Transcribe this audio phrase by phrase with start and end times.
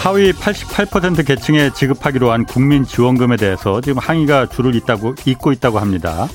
[0.00, 6.26] 하위 88% 계층에 지급하기로 한 국민 지원금에 대해서 지금 항의가 줄을 잇다고, 잇고 있다고 합니다.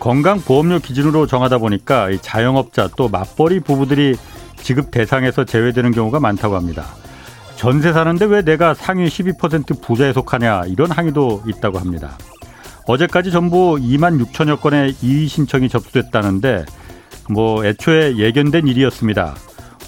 [0.00, 4.16] 건강보험료 기준으로 정하다 보니까 자영업자 또 맞벌이 부부들이
[4.56, 6.86] 지급 대상에서 제외되는 경우가 많다고 합니다.
[7.54, 12.18] 전세 사는데 왜 내가 상위 12% 부자에 속하냐 이런 항의도 있다고 합니다.
[12.88, 16.64] 어제까지 전부 2만 6천여 건의 이의 신청이 접수됐다는데
[17.30, 19.36] 뭐 애초에 예견된 일이었습니다.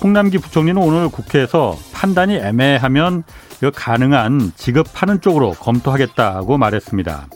[0.02, 3.24] 홍남기 부총리는 오늘 국회에서 판단이 애매하면
[3.74, 7.26] 가능한 지급하는 쪽으로 검토하겠다고 말했습니다.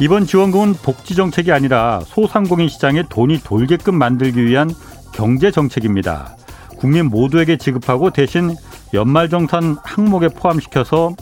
[0.00, 4.70] 이번 지원금은 복지 정책이 아니라 소상공인 시장에 돈이 돌게끔 만들기 위한
[5.12, 6.36] 경제 정책입니다.
[6.78, 8.54] 국민 모두에게 지급하고 대신
[8.92, 11.14] 연말정산 항목에 포함시켜서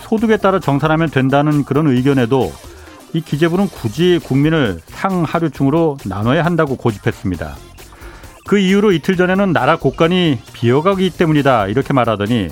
[0.00, 2.52] 소득에 따라 정산하면 된다는 그런 의견에도
[3.12, 7.56] 이 기재부는 굳이 국민을 상하류층으로 나눠야 한다고 고집했습니다.
[8.46, 12.48] 그 이후로 이틀 전에는 나라 국간이 비어가기 때문이다 이렇게 말하더니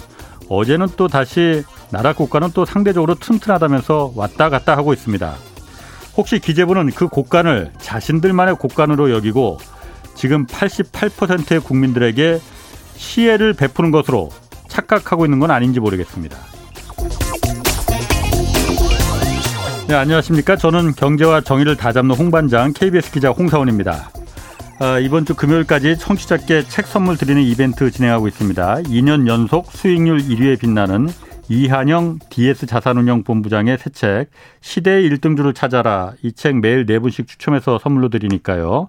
[0.49, 5.35] 어제는 또 다시 나라 국간은 또 상대적으로 튼튼하다면서 왔다 갔다 하고 있습니다.
[6.17, 9.59] 혹시 기재부는 그 국간을 자신들만의 국간으로 여기고
[10.15, 12.41] 지금 88%의 국민들에게
[12.97, 14.31] 시혜를 베푸는 것으로
[14.69, 16.37] 착각하고 있는 건 아닌지 모르겠습니다.
[19.87, 20.57] 네, 안녕하십니까.
[20.57, 24.11] 저는 경제와 정의를 다잡는 홍반장 KBS 기자 홍사원입니다.
[24.81, 28.77] 어, 이번 주 금요일까지 청취자께 책 선물 드리는 이벤트 진행하고 있습니다.
[28.83, 31.09] 2년 연속 수익률 1위에 빛나는
[31.49, 34.31] 이한영 DS 자산운용본부장의 새 책
[34.63, 38.89] 시대의 1등주를 찾아라 이 책 매일 네 분씩 추첨해서 선물로 드리니까요.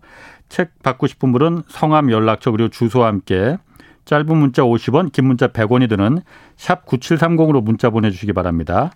[0.50, 3.58] 책 받고 싶은 분은 성함 연락처 그리고 주소와 함께
[4.06, 6.20] 짧은 문자 50원 긴 문자 100원이 드는
[6.58, 8.92] 샵 9730으로 문자 보내주시기 바랍니다.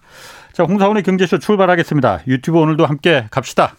[0.53, 2.21] 자 홍사원의 경제쇼 출발하겠습니다.
[2.27, 3.75] 유튜브 오늘도 함께 갑시다.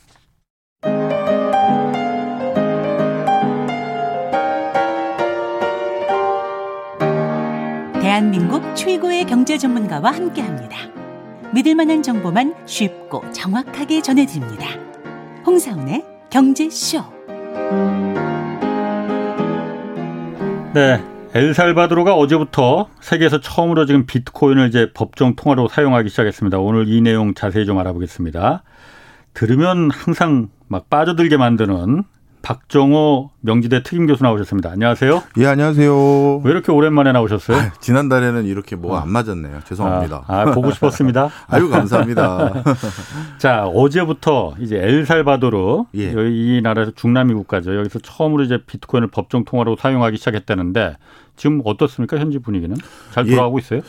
[8.11, 10.77] 대한민국 최고의 경제 전문가와 함께 합니다.
[11.55, 14.67] 믿을 만한 정보만 쉽고 정확하게 전해드립니다.
[15.47, 17.05] 홍사운의 경제쇼.
[20.75, 21.01] 네.
[21.35, 26.59] 엘살바도르가 어제부터 세계에서 처음으로 지금 비트코인을 이제 법정 통화로 사용하기 시작했습니다.
[26.59, 28.65] 오늘 이 내용 자세히 좀 알아보겠습니다.
[29.35, 32.03] 들으면 항상 막 빠져들게 만드는
[32.43, 34.71] 박정호 명지대 특임 교수 나오셨습니다.
[34.71, 35.23] 안녕하세요.
[35.39, 36.39] 예, 안녕하세요.
[36.39, 37.57] 왜 이렇게 오랜만에 나오셨어요?
[37.57, 39.07] 아, 지난달에는 이렇게 뭐안 어.
[39.07, 39.61] 맞았네요.
[39.65, 40.25] 죄송합니다.
[40.27, 41.31] 아, 아 보고 싶었습니다.
[41.49, 42.63] 아유, 감사합니다.
[43.39, 46.13] 자, 어제부터 이제 엘살바도르 예.
[46.31, 47.77] 이 나라에서 중남미 국가죠.
[47.77, 50.97] 여기서 처음으로 이제 비트코인을 법정 통화로 사용하기 시작했다는데
[51.37, 52.19] 지금 어떻습니까?
[52.19, 52.77] 현지 분위기는
[53.13, 53.31] 잘 예.
[53.31, 53.61] 돌아가고 예.
[53.61, 53.81] 있어요?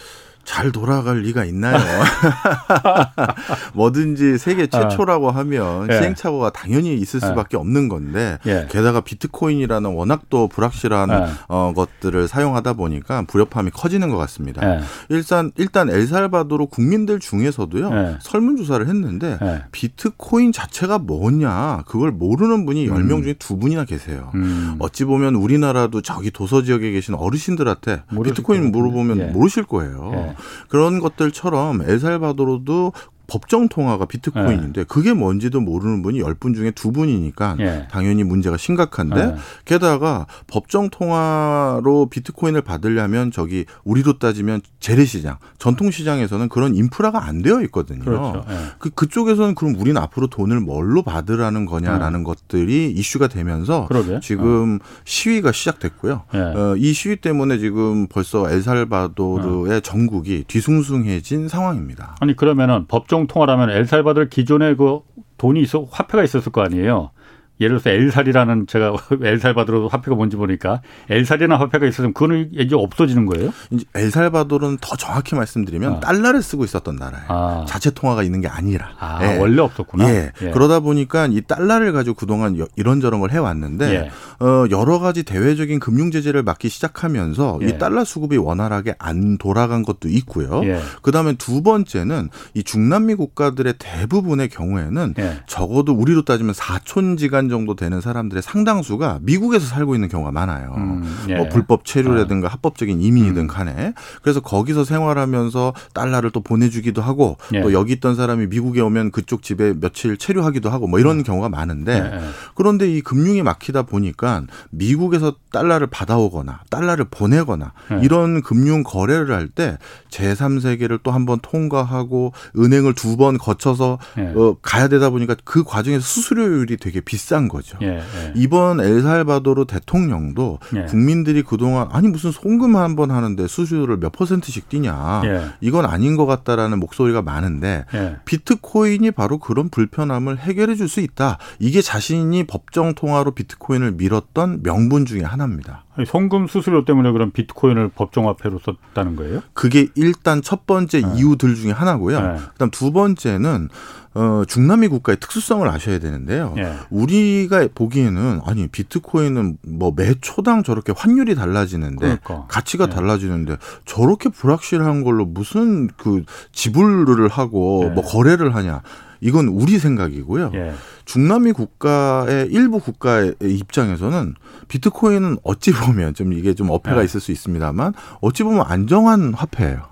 [0.43, 1.77] 잘 돌아갈 리가 있나요?
[3.73, 5.97] 뭐든지 세계 최초라고 하면 예.
[5.97, 7.27] 시행착오가 당연히 있을 예.
[7.27, 8.67] 수밖에 없는 건데 예.
[8.69, 11.27] 게다가 비트코인이라는 워낙 또 불확실한 예.
[11.47, 14.75] 어, 것들을 사용하다 보니까 불협함이 커지는 것 같습니다.
[14.75, 14.81] 예.
[15.09, 18.17] 일단 일단 엘살바도르 국민들 중에서도요 예.
[18.21, 19.37] 설문 조사를 했는데
[19.71, 22.95] 비트코인 자체가 뭐냐 그걸 모르는 분이 음.
[22.95, 24.31] 10명 중에 두 분이나 계세요.
[24.35, 24.75] 음.
[24.79, 30.30] 어찌 보면 우리나라도 저기 도서 지역에 계신 어르신들한테 비트코인 물어보면 모르실 거예요.
[30.69, 32.93] 그런 것들처럼 엘살바도르도
[33.31, 34.83] 법정 통화가 비트코인인데 네.
[34.85, 37.87] 그게 뭔지도 모르는 분이 열 분 중에 두 분이니까 네.
[37.91, 39.35] 당연히 문제가 심각한데 네.
[39.63, 47.61] 게다가 법정 통화로 비트코인을 받으려면 저기 우리로 따지면 재래시장, 전통 시장에서는 그런 인프라가 안 되어
[47.63, 48.03] 있거든요.
[48.03, 48.43] 그렇죠.
[48.49, 48.55] 네.
[48.79, 52.25] 그 그쪽에서는 그럼 우리는 앞으로 돈을 뭘로 받으라는 거냐라는 네.
[52.25, 54.19] 것들이 이슈가 되면서 그러게.
[54.21, 54.85] 지금 어.
[55.05, 56.23] 시위가 시작됐고요.
[56.33, 56.39] 네.
[56.39, 62.15] 어, 이 시위 때문에 지금 벌써 엘살바도르의 전국이 뒤숭숭해진 상황입니다.
[62.19, 64.99] 아니 그러면은 법정 통화라면 엘살바도르 기존에 그
[65.37, 67.11] 돈이 있어 화폐가 있었을 거 아니에요.
[67.61, 73.53] 예를 들어서 엘살이라는 제가 엘살바도르 화폐가 뭔지 보니까 엘살이나 화폐가 있었으면 그거는 이제 없어지는 거예요?
[73.69, 75.99] 이제 엘살바도르는 더 정확히 말씀드리면 아.
[75.99, 77.25] 달러를 쓰고 있었던 나라예요.
[77.29, 77.65] 아.
[77.67, 78.89] 자체 통화가 있는 게 아니라.
[78.99, 79.37] 아, 예.
[79.37, 80.09] 원래 없었구나.
[80.09, 80.31] 예.
[80.41, 80.49] 예.
[80.49, 84.43] 그러다 보니까 이 달러를 가지고 그동안 이런저런 걸 해왔는데 예.
[84.43, 87.77] 어, 여러 가지 대외적인 금융 제재를 막기 시작하면서 이 예.
[87.77, 90.61] 달러 수급이 원활하게 안 돌아간 것도 있고요.
[90.63, 90.79] 예.
[91.03, 95.13] 그다음에 두 번째는 이 중남미 국가들의 대부분의 경우에는
[95.45, 100.73] 적어도 우리로 따지면 사촌지간 정도 되는 사람들의 상당수가 미국에서 살고 있는 경우가 많아요.
[100.77, 101.35] 음, 예.
[101.35, 102.51] 뭐 불법 체류라든가 아.
[102.53, 103.47] 합법적인 이민이든 음.
[103.47, 103.93] 간에
[104.23, 107.61] 그래서 거기서 생활하면서 달러를 또 보내주기도 하고 예.
[107.61, 111.23] 또 여기 있던 사람이 미국에 오면 그쪽 집에 며칠 체류하기도 하고 뭐 이런 음.
[111.23, 112.19] 경우가 많은데 예.
[112.55, 117.99] 그런데 이 금융이 막히다 보니까 미국에서 달러를 받아오거나 달러를 보내거나 예.
[118.03, 119.77] 이런 금융 거래를 할 때
[120.09, 124.31] 제3세계를 또 한 번 통과하고 은행을 두 번 거쳐서 예.
[124.35, 127.77] 어, 가야 되다 보니까 그 과정에서 수수료율이 되게 비싼 한 거죠.
[127.81, 128.01] 예, 예.
[128.35, 130.83] 이번 엘살바도르 대통령도 예.
[130.85, 135.45] 국민들이 그동안 아니 무슨 송금 한 번 하는데 수수료를 몇 퍼센트씩 뛰냐 예.
[135.61, 138.17] 이건 아닌 것 같다라는 목소리가 많은데 예.
[138.25, 141.37] 비트코인이 바로 그런 불편함을 해결해 줄 수 있다.
[141.57, 145.85] 이게 자신이 법정 통화로 비트코인을 밀었던 명분 중의 하나입니다.
[145.95, 149.41] 아니, 송금 수수료 때문에 그럼 비트코인을 법정화폐로 썼다는 거예요?
[149.53, 151.13] 그게 일단 첫 번째 네.
[151.15, 152.19] 이유들 중에 하나고요.
[152.19, 152.39] 네.
[152.53, 153.69] 그다음 두 번째는
[154.13, 156.53] 어, 중남미 국가의 특수성을 아셔야 되는데요.
[156.57, 156.73] 예.
[156.89, 162.45] 우리가 보기에는 아니 비트코인은 뭐 매 초당 저렇게 환율이 달라지는데 그러니까.
[162.49, 162.89] 가치가 예.
[162.89, 167.89] 달라지는데 저렇게 불확실한 걸로 무슨 그 지불을 하고 예.
[167.89, 168.81] 뭐 거래를 하냐.
[169.23, 170.51] 이건 우리 생각이고요.
[170.55, 170.73] 예.
[171.05, 174.33] 중남미 국가의 일부 국가의 입장에서는
[174.67, 177.05] 비트코인은 어찌 보면 좀 이게 좀 어폐가 예.
[177.05, 179.90] 있을 수 있습니다만 어찌 보면 안정한 화폐예요.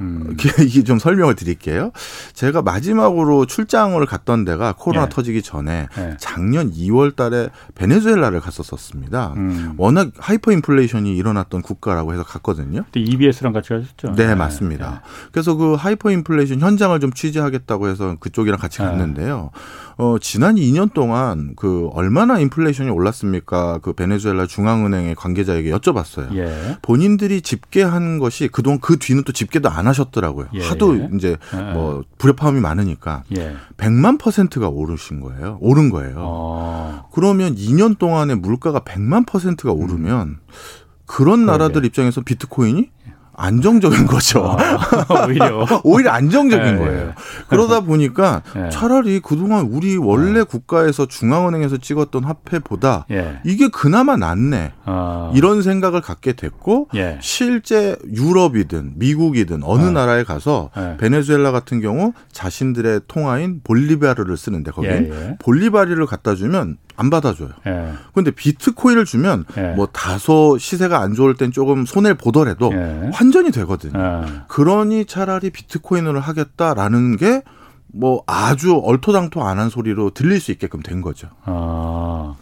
[0.00, 0.36] 음.
[0.60, 1.92] 이게 좀 설명을 드릴게요.
[2.34, 5.08] 제가 마지막으로 출장을 갔던 데가 코로나 예.
[5.08, 6.16] 터지기 전에 예.
[6.18, 9.34] 작년 2월 달에 베네수엘라를 갔었었습니다.
[9.36, 9.74] 음.
[9.76, 12.84] 워낙 하이퍼 인플레이션이 일어났던 국가라고 해서 갔거든요.
[12.84, 14.14] 그때 EBS랑 같이 가셨죠?
[14.16, 14.34] 네, 네.
[14.34, 15.02] 맞습니다.
[15.04, 15.28] 예.
[15.32, 18.86] 그래서 그 하이퍼 인플레이션 현장을 좀 취재하겠다고 해서 그쪽이랑 같이 예.
[18.86, 19.50] 갔는데요.
[19.96, 23.80] 어, 지난 2년 동안 그 얼마나 인플레이션이 올랐습니까?
[23.82, 26.34] 그 베네수엘라 중앙은행의 관계자에게 여쭤봤어요.
[26.36, 26.78] 예.
[26.80, 30.48] 본인들이 집계한 것이 그동안 그 뒤는 또 집계도 안 하셨더라고요.
[30.54, 30.62] 예.
[30.62, 31.72] 하도 이제 예.
[31.72, 33.54] 뭐 불협화음이 많으니까 예.
[33.76, 35.58] 100만 퍼센트가 오르신 거예요.
[35.60, 36.14] 오른 거예요.
[36.18, 37.08] 어.
[37.12, 40.38] 그러면 2년 동안에 물가가 100만 퍼센트가 오르면 음.
[41.06, 42.88] 그런 나라들 입장에서 비트코인이
[43.40, 44.56] 안정적인 거죠.
[44.58, 47.06] 아, 오히려 오히려 안정적인 네, 거예요.
[47.06, 47.14] 네.
[47.48, 48.68] 그러다 보니까 네.
[48.68, 50.42] 차라리 그동안 우리 원래 네.
[50.42, 53.40] 국가에서 중앙은행에서 찍었던 화폐보다 예.
[53.44, 54.72] 이게 그나마 낫네.
[54.84, 55.32] 아.
[55.34, 57.18] 이런 생각을 갖게 됐고 예.
[57.22, 59.90] 실제 유럽이든 미국이든 어느 아.
[59.90, 60.96] 나라에 가서 예.
[60.98, 65.36] 베네수엘라 같은 경우 자신들의 통화인 볼리바르를 쓰는데 거긴 예, 예.
[65.38, 67.48] 볼리바리를 갖다 주면 안 받아줘요.
[67.66, 67.92] 예.
[68.14, 69.72] 근데 비트코인을 주면 예.
[69.74, 73.10] 뭐 다소 시세가 안 좋을 땐 조금 손해를 보더라도 예.
[73.12, 73.98] 환전이 되거든요.
[73.98, 74.32] 예.
[74.48, 77.42] 그러니 차라리 비트코인으로 하겠다라는 게
[77.92, 81.28] 뭐 아주 얼토당토 안 한 소리로 들릴 수 있게끔 된 거죠.
[81.44, 82.36] 아,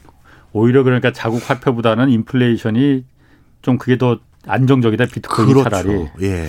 [0.53, 3.05] 오히려 그러니까 자국 화폐보다는 인플레이션이
[3.63, 5.71] 좀 그게 더 안정적이다 비트코인이 그렇죠.
[5.71, 6.07] 차라리.
[6.21, 6.49] 예.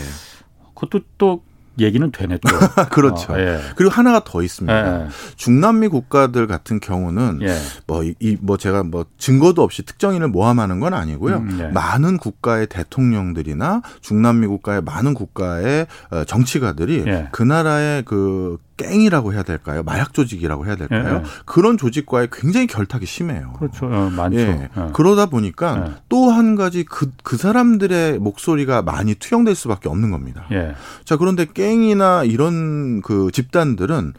[0.76, 1.44] 그것도 또
[1.80, 2.50] 얘기는 되네 또.
[2.90, 3.34] 그렇죠.
[3.34, 3.60] 어, 예.
[3.76, 5.04] 그리고 하나가 더 있습니다.
[5.04, 5.08] 예.
[5.36, 7.58] 중남미 국가들 같은 경우는 예.
[7.88, 11.38] 뭐이뭐 뭐 제가 뭐 증거도 없이 특정인을 모함하는 건 아니고요.
[11.38, 11.68] 음, 예.
[11.68, 17.28] 많은 국가의 대통령들이나 중남미 국가의 많은 국가의 어, 정치가들이 예.
[17.32, 19.84] 그 나라의 그 갱이라고 해야 될까요?
[19.84, 21.22] 마약 조직이라고 해야 될까요?
[21.24, 21.30] 예.
[21.46, 23.54] 그런 조직과의 굉장히 결탁이 심해요.
[23.60, 23.88] 그렇죠.
[23.88, 24.40] 어, 많죠.
[24.40, 24.70] 예.
[24.76, 24.90] 예.
[24.94, 25.92] 그러다 보니까 예.
[26.08, 30.46] 또한 가지 그, 그 사람들의 목소리가 많이 투영될 수밖에 없는 겁니다.
[30.52, 30.74] 예.
[31.04, 34.14] 자, 그런데 갱이나 이런 그 집단들은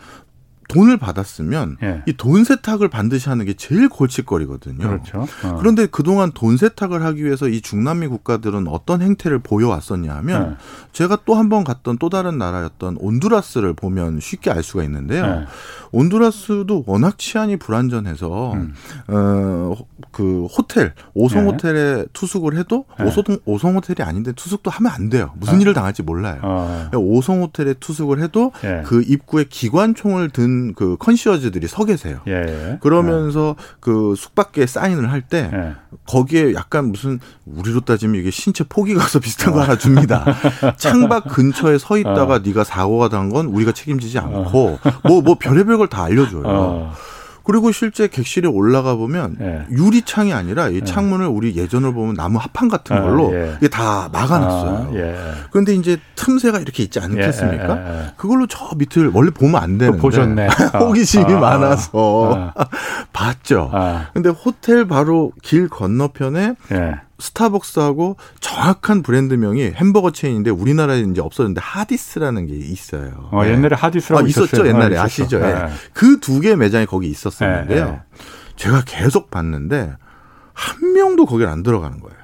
[0.71, 2.03] 돈을 받았으면 예.
[2.07, 4.79] 이돈 세탁을 반드시 하는 게 제일 골칫거리거든요.
[4.79, 5.27] 그렇죠.
[5.45, 5.57] 어.
[5.59, 10.57] 그런데 그동안 돈 세탁을 하기 위해서 이 중남미 국가들은 어떤 행태를 보여왔었냐 하면 예.
[10.93, 15.25] 제가 또 한 번 갔던 또 다른 나라였던 온두라스를 보면 쉽게 알 수가 있는데요.
[15.25, 15.47] 예.
[15.91, 18.75] 온두라스도 워낙 치안이 불안전해서 음.
[19.09, 21.47] 어그 호텔 오송 예.
[21.47, 23.05] 호텔에 투숙을 해도 예.
[23.05, 25.33] 오송 오송 호텔이 아닌데 투숙도 하면 안 돼요.
[25.37, 25.61] 무슨 아.
[25.61, 26.41] 일을 당할지 몰라요.
[26.43, 26.91] 어.
[26.95, 28.83] 오송 호텔에 투숙을 해도 예.
[28.87, 32.21] 그 입구에 기관총을 든그 컨시어즈들이 서 계세요.
[32.27, 32.79] 예.
[32.81, 35.75] 그러면서 그 숙박계 사인을 할때 예.
[36.07, 40.25] 거기에 약간 무슨 우리로 따지면 이게 신체 포기 가서 비슷한 거 하나 줍니다.
[40.77, 42.39] 창밖 근처에 서 있다가 어.
[42.45, 46.43] 네가 사고가 난 건 우리가 책임지지 않고 뭐뭐 뭐 별의별 걸 다 알려줘요.
[46.47, 46.93] 어.
[47.45, 49.67] 그리고 실제 객실에 올라가 보면 예.
[49.71, 50.81] 유리창이 아니라 이 예.
[50.85, 53.55] 창문을 우리 예전을 보면 나무 합판 같은 아, 걸로 아, 예.
[53.59, 54.89] 이게 다 막아놨어요.
[54.91, 55.17] 아, 예.
[55.51, 57.77] 그런데 이제 틈새가 이렇게 있지 않겠습니까?
[57.77, 60.49] 예, 예, 그걸로 저 밑을 원래 보면 안 되는데 보셨네.
[60.79, 62.53] 호기심이 아, 많아서
[63.13, 63.71] 봤죠.
[63.73, 64.09] 아.
[64.13, 66.55] 근데 호텔 바로 길 건너편에
[67.21, 73.29] 스타벅스하고 정확한 브랜드명이 햄버거 체인인데 우리나라에 이제 없었는데 하디스라는 게 있어요.
[73.31, 73.53] 어, 네.
[73.53, 74.67] 옛날에 하디스라고 아, 있었죠.
[74.67, 75.39] 옛날에 아, 아시죠?
[75.39, 75.55] 네.
[75.55, 75.71] 네.
[75.93, 78.01] 그두 개 매장이 거기 있었었는데요.
[78.57, 79.95] 제가 계속 봤는데
[80.53, 82.20] 한 명도 거길 안 들어가는 거예요.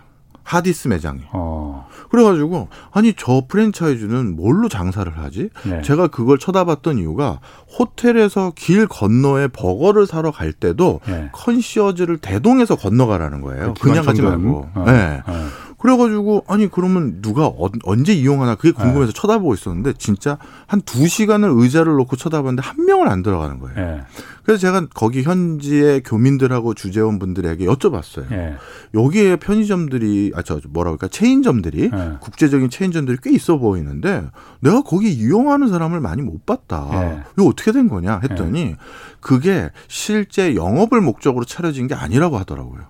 [0.46, 1.22] 하디스 매장이.
[1.32, 1.88] 어.
[2.08, 5.50] 그래가지고 아니 저 프랜차이즈는 뭘로 장사를 하지?
[5.64, 5.82] 네.
[5.82, 7.40] 제가 그걸 쳐다봤던 이유가
[7.78, 11.28] 호텔에서 길 건너에 버거를 사러 갈 때도 네.
[11.32, 13.74] 컨시어즈를 대동해서 건너가라는 거예요.
[13.74, 14.68] 그 그냥 가지 말고.
[14.74, 14.84] 어.
[14.86, 15.20] 네.
[15.26, 15.46] 어.
[15.78, 19.20] 그래가지고 아니 그러면 누가 어, 언제 이용하나 그게 궁금해서 네.
[19.20, 24.00] 쳐다보고 있었는데 진짜 한 두 시간을 의자를 놓고 쳐다봤는데 한 명을 안 들어가는 거예요.
[24.46, 24.52] 네.
[24.52, 28.28] 그래서 제가 거기 현지의 교민들하고 주재원 분들에게 여쭤봤어요.
[28.30, 28.54] 네.
[28.94, 32.12] 여기에 편의점들이 아 저 뭐라 그럴까 체인점들이 네.
[32.20, 34.28] 국제적인 체인점들이 꽤 있어 보이는데
[34.60, 36.88] 내가 거기 이용하는 사람을 많이 못 봤다.
[36.92, 37.20] 네.
[37.36, 38.76] 이거 어떻게 된 거냐 했더니
[39.20, 42.82] 그게 실제 영업을 목적으로 차려진 게 아니라고 하더라고요.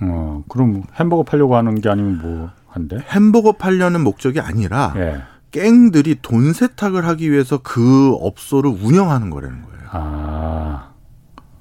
[0.00, 2.98] 어, 그럼 햄버거 팔려고 하는 게 아니면 뭐 한데?
[3.10, 5.22] 햄버거 팔려는 목적이 아니라 예.
[5.52, 9.81] 갱들이 돈 세탁을 하기 위해서 그 업소를 운영하는 거라는 거예요.
[9.92, 10.88] 아.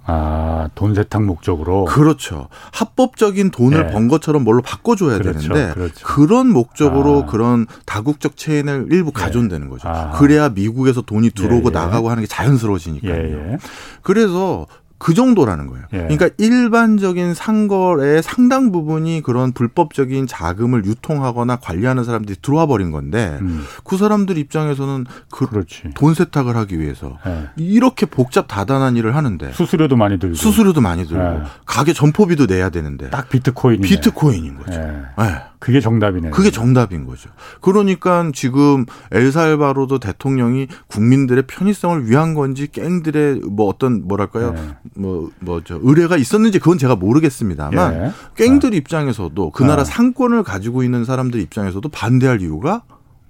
[0.03, 1.85] 아, 돈 세탁 목적으로.
[1.85, 2.47] 그렇죠.
[2.73, 3.93] 합법적인 돈을 네.
[3.93, 6.05] 번 것처럼 뭘로 바꿔줘야 그렇죠, 되는데 그렇죠.
[6.05, 7.25] 그런 목적으로 아.
[7.27, 9.21] 그런 다국적 체인을 일부 네.
[9.21, 9.87] 가존되는 거죠.
[9.87, 10.11] 아.
[10.11, 11.79] 그래야 미국에서 돈이 들어오고 예, 예.
[11.79, 13.13] 나가고 하는 게 자연스러워지니까요.
[13.13, 13.57] 예, 예.
[14.01, 14.65] 그래서
[15.01, 15.85] 그 정도라는 거예요.
[15.93, 15.97] 예.
[15.97, 23.63] 그러니까 일반적인 상거래의 상당 부분이 그런 불법적인 자금을 유통하거나 관리하는 사람들이 들어와 버린 건데 음.
[23.83, 25.47] 그 사람들 입장에서는 그
[25.95, 27.49] 돈 세탁을 하기 위해서 예.
[27.55, 31.41] 이렇게 복잡 다단한 일을 하는데 수수료도 많이 들고 수수료도 많이 들고 예.
[31.65, 34.79] 가게 점포비도 내야 되는데 딱 비트코인이 비트코인인 거죠.
[34.79, 35.50] 예.
[35.61, 35.65] 예.
[35.65, 36.31] 그게 정답이네요.
[36.31, 37.29] 그게 정답인 거죠.
[37.61, 44.61] 그러니까 지금 엘살바도르 대통령이 국민들의 편의성을 위한 건지 갱들의 뭐 어떤 뭐랄까요 네.
[44.95, 48.11] 뭐뭐 저 의뢰가 있었는지 그건 제가 모르겠습니다만 예.
[48.35, 48.75] 갱들 아.
[48.75, 49.85] 입장에서도 그 나라 아.
[49.85, 52.81] 상권을 가지고 있는 사람들 입장에서도 반대할 이유가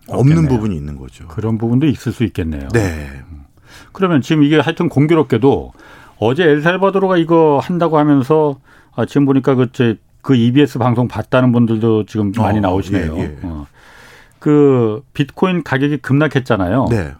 [0.07, 0.49] 없는 없겠네요.
[0.49, 1.27] 부분이 있는 거죠.
[1.27, 2.69] 그런 부분도 있을 수 있겠네요.
[2.73, 3.21] 네.
[3.91, 5.73] 그러면 지금 이게 하여튼 공교롭게도
[6.17, 8.59] 어제 엘살바도르가 이거 한다고 하면서
[8.95, 9.71] 아, 지금 보니까 그
[10.21, 13.17] 그 EBS 방송 봤다는 분들도 지금 많이 어, 나오시네요.
[13.17, 13.37] 예, 예.
[13.43, 13.67] 어.
[14.39, 16.87] 그 비트코인 가격이 급락했잖아요.
[16.89, 17.13] 네.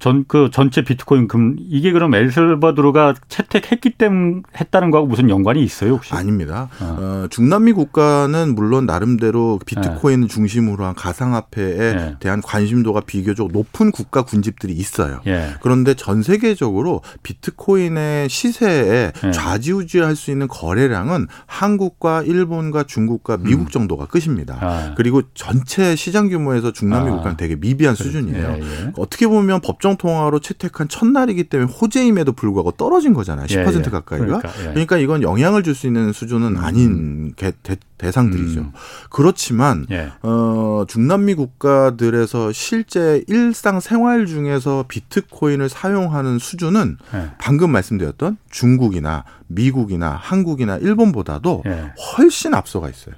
[0.00, 5.92] 전, 그 전체 비트코인 금, 이게 그럼 엘살바도르가 채택했기 때문에 했다는 거하고 무슨 연관이 있어요,
[5.92, 6.14] 혹시?
[6.14, 6.70] 아닙니다.
[6.80, 6.96] 어.
[6.98, 10.26] 어 중남미 국가는 물론 나름대로 비트코인 네.
[10.26, 12.14] 중심으로 한 가상화폐에 네.
[12.18, 15.20] 대한 관심도가 비교적 높은 국가 군집들이 있어요.
[15.26, 15.50] 네.
[15.60, 19.30] 그런데 전 세계적으로 비트코인의 시세에 네.
[19.32, 23.68] 좌지우지할 수 있는 거래량은 한국과 일본과 중국과 미국 음.
[23.68, 24.56] 정도가 끝입니다.
[24.60, 24.94] 아.
[24.96, 27.12] 그리고 전체 시장 규모에서 중남미 아.
[27.16, 28.04] 국가는 되게 미비한 그렇지.
[28.04, 28.92] 수준이에요.
[28.96, 33.46] 어떻게 보면 법정 국정 통화로 채택한 첫날이기 때문에 호재임에도 불구하고 떨어진 거잖아요.
[33.46, 33.90] 10% 예, 예.
[33.90, 34.24] 가까이가.
[34.26, 34.64] 그러니까, 예.
[34.70, 36.58] 그러니까, 이건 영향을 줄 수 있는 수준은 음.
[36.58, 37.76] 아닌 게 대,
[38.10, 38.72] 상들이죠 음.
[39.08, 40.10] 그렇지만 예.
[40.22, 47.30] 어, 중남미 국가들에서 실제 일상 생활 중에서 비트코인을 사용하는 수준은 예.
[47.38, 51.92] 방금 말씀드렸던 중국이나 미국이나 한국이나 일본보다도 예.
[52.16, 53.14] 훨씬 앞서가 있어요.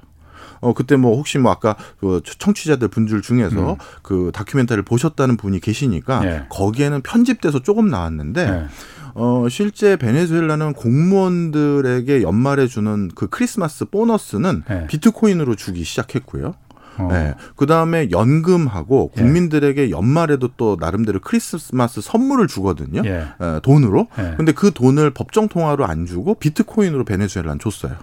[0.63, 3.77] 어 그때 뭐 혹시 뭐 아까 그 청취자들 분들 중에서 음.
[4.01, 6.47] 그 다큐멘터리를 보셨다는 분이 계시니까 네.
[6.49, 8.67] 거기에는 편집돼서 조금 나왔는데 네.
[9.15, 14.87] 어, 실제 베네수엘라는 공무원들에게 연말에 주는 그 크리스마스 보너스는 네.
[14.87, 16.55] 비트코인으로 주기 시작했고요.
[16.99, 17.09] 어.
[17.11, 17.35] 네.
[17.57, 23.03] 그 다음에 연금하고 국민들에게 연말에도 또 나름대로 크리스마스 선물을 주거든요.
[23.05, 23.27] 예.
[23.41, 24.09] 에, 돈으로.
[24.19, 24.35] 예.
[24.37, 27.97] 근데 그 돈을 법정 통화로 안 주고 비트코인으로 베네수엘라는 줬어요.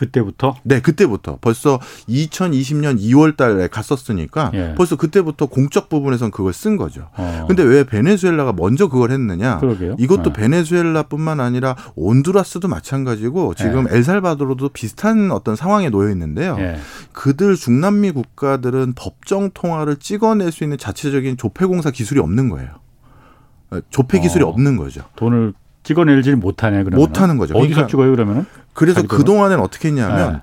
[0.00, 0.56] 그때부터?
[0.62, 1.36] 네, 그때부터.
[1.42, 1.78] 벌써
[2.08, 4.74] 2020년 2월 달에 갔었으니까 예.
[4.74, 7.08] 벌써 그때부터 공적 부분에선 그걸 쓴 거죠.
[7.16, 7.44] 어.
[7.46, 9.58] 근데 왜 베네수엘라가 먼저 그걸 했느냐?
[9.58, 9.96] 그러게요.
[9.98, 10.32] 이것도 네.
[10.32, 13.98] 베네수엘라뿐만 아니라 온두라스도 마찬가지고 지금 예.
[13.98, 16.56] 엘살바도르도 비슷한 어떤 상황에 놓여 있는데요.
[16.58, 16.78] 예.
[17.12, 22.70] 그들 중남미 국가들은 법정 통화를 찍어낼 수 있는 자체적인 조폐공사 기술이 없는 거예요.
[23.90, 24.48] 조폐 기술이 어.
[24.48, 25.02] 없는 거죠.
[25.16, 25.52] 돈을
[25.82, 27.54] 찍어내지 못하네 그러면 못하는 거죠.
[27.54, 28.46] 어디서 그러니까 찍어요 그러면은?
[28.72, 30.40] 그래서 그 동안엔 어떻게 했냐면 네.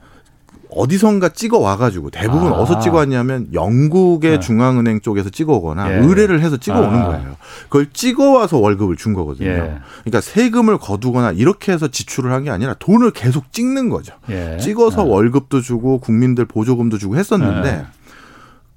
[0.70, 2.58] 어디선가 찍어 와가지고 대부분 아.
[2.58, 4.40] 어디서 찍어 왔냐면 영국의 네.
[4.40, 5.98] 중앙은행 쪽에서 찍어 오거나 예.
[6.00, 7.06] 의뢰를 해서 찍어 오는 아.
[7.08, 7.36] 거예요.
[7.64, 9.48] 그걸 찍어 와서 월급을 준 거거든요.
[9.50, 9.80] 예.
[10.02, 14.14] 그러니까 세금을 거두거나 이렇게 해서 지출을 한 게 아니라 돈을 계속 찍는 거죠.
[14.30, 14.58] 예.
[14.60, 15.10] 찍어서 네.
[15.10, 17.86] 월급도 주고 국민들 보조금도 주고 했었는데 네.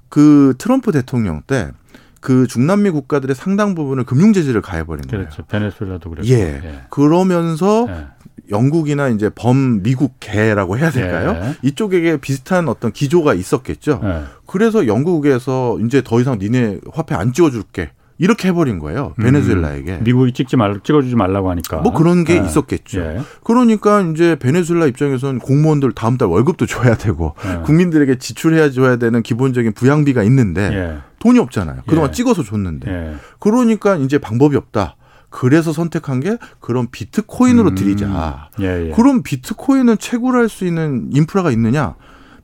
[0.09, 5.25] 그 트럼프 대통령 때그 중남미 국가들의 상당 부분을 금융 제재를 가해버린 거예요.
[5.25, 5.43] 그렇죠.
[5.43, 6.27] 베네수엘라도 그랬고.
[6.29, 6.61] 예.
[6.63, 6.81] 예.
[6.89, 8.07] 그러면서 예.
[8.49, 11.39] 영국이나 이제 범 미국계라고 해야 될까요?
[11.41, 11.55] 예.
[11.61, 14.01] 이쪽에게 비슷한 어떤 기조가 있었겠죠.
[14.03, 14.23] 예.
[14.45, 17.91] 그래서 영국에서 이제 더 이상 니네 화폐 안 찍어줄게.
[18.17, 19.15] 이렇게 해버린 거예요.
[19.17, 19.23] 음.
[19.23, 19.91] 베네수엘라에게.
[19.93, 21.77] 음, 미국이 찍지 말, 찍어주지 말라고 하니까.
[21.77, 22.45] 뭐 그런 게 네.
[22.45, 22.99] 있었겠죠.
[22.99, 23.21] 예.
[23.43, 27.63] 그러니까 이제 베네수엘라 입장에서는 공무원들 다음 달 월급도 줘야 되고 예.
[27.63, 30.97] 국민들에게 지출해야 줘야 되는 기본적인 부양비가 있는데 예.
[31.17, 31.81] 돈이 없잖아요.
[31.87, 32.13] 그동안 예.
[32.13, 32.91] 찍어서 줬는데.
[32.91, 33.15] 예.
[33.39, 34.97] 그러니까 이제 방법이 없다.
[35.31, 37.75] 그래서 선택한 게 그런 비트코인으로 음.
[37.75, 38.49] 드리자.
[38.59, 41.95] 예, 그럼 비트코인은 채굴할 수 있는 인프라가 있느냐?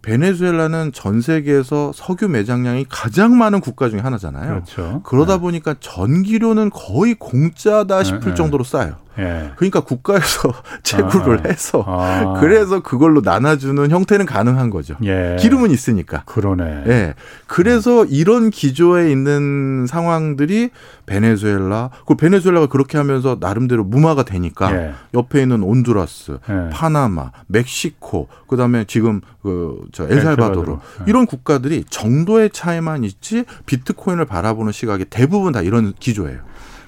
[0.01, 4.47] 베네수엘라는 전 세계에서 석유 매장량이 가장 많은 국가 중에 하나잖아요.
[4.47, 5.01] 그렇죠.
[5.03, 5.41] 그러다 네.
[5.41, 8.35] 보니까 전기료는 거의 공짜다 싶을 네, 네.
[8.35, 8.95] 정도로 싸요.
[9.19, 9.51] 예.
[9.55, 11.49] 그러니까 국가에서 채굴을 아, 아.
[11.49, 12.39] 해서 아.
[12.39, 14.95] 그래서 그걸로 나눠주는 형태는 가능한 거죠.
[15.03, 15.37] 예.
[15.39, 16.23] 기름은 있으니까.
[16.25, 16.83] 그러네.
[16.87, 17.13] 예.
[17.47, 20.69] 그래서 이런 기조에 있는 상황들이
[21.05, 24.93] 베네수엘라, 그 베네수엘라가 그렇게 하면서 나름대로 무마가 되니까 예.
[25.13, 26.69] 옆에 있는 온두라스, 예.
[26.71, 30.77] 파나마, 멕시코, 그다음에 지금 그 저 엘살바도르 예.
[31.07, 36.39] 이런 국가들이 정도의 차이만 있지 비트코인을 바라보는 시각이 대부분 다 이런 기조예요.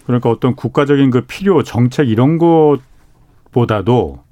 [0.09, 4.23] 그러니까 어떤 국가적인 그 필요 정책 이런 것보다도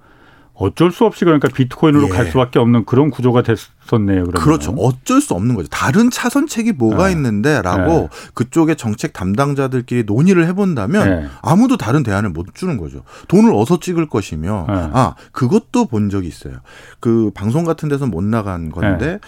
[0.56, 2.10] 어쩔 수 없이 그러니까 비트코인으로 예.
[2.10, 4.24] 갈 수밖에 없는 그런 구조가 됐었네요.
[4.24, 4.32] 그러면.
[4.34, 4.72] 그렇죠.
[4.72, 5.68] 어쩔 수 없는 거죠.
[5.70, 7.12] 다른 차선책이 뭐가 네.
[7.12, 8.10] 있는데라고 네.
[8.34, 11.28] 그쪽의 정책 담당자들끼리 논의를 해본다면 네.
[11.44, 13.04] 아무도 다른 대안을 못 주는 거죠.
[13.28, 14.90] 돈을 어디서 찍을 것이며 네.
[14.94, 16.56] 아 그것도 본 적이 있어요.
[17.00, 19.20] 그 방송 같은 데서 못 나간 건데.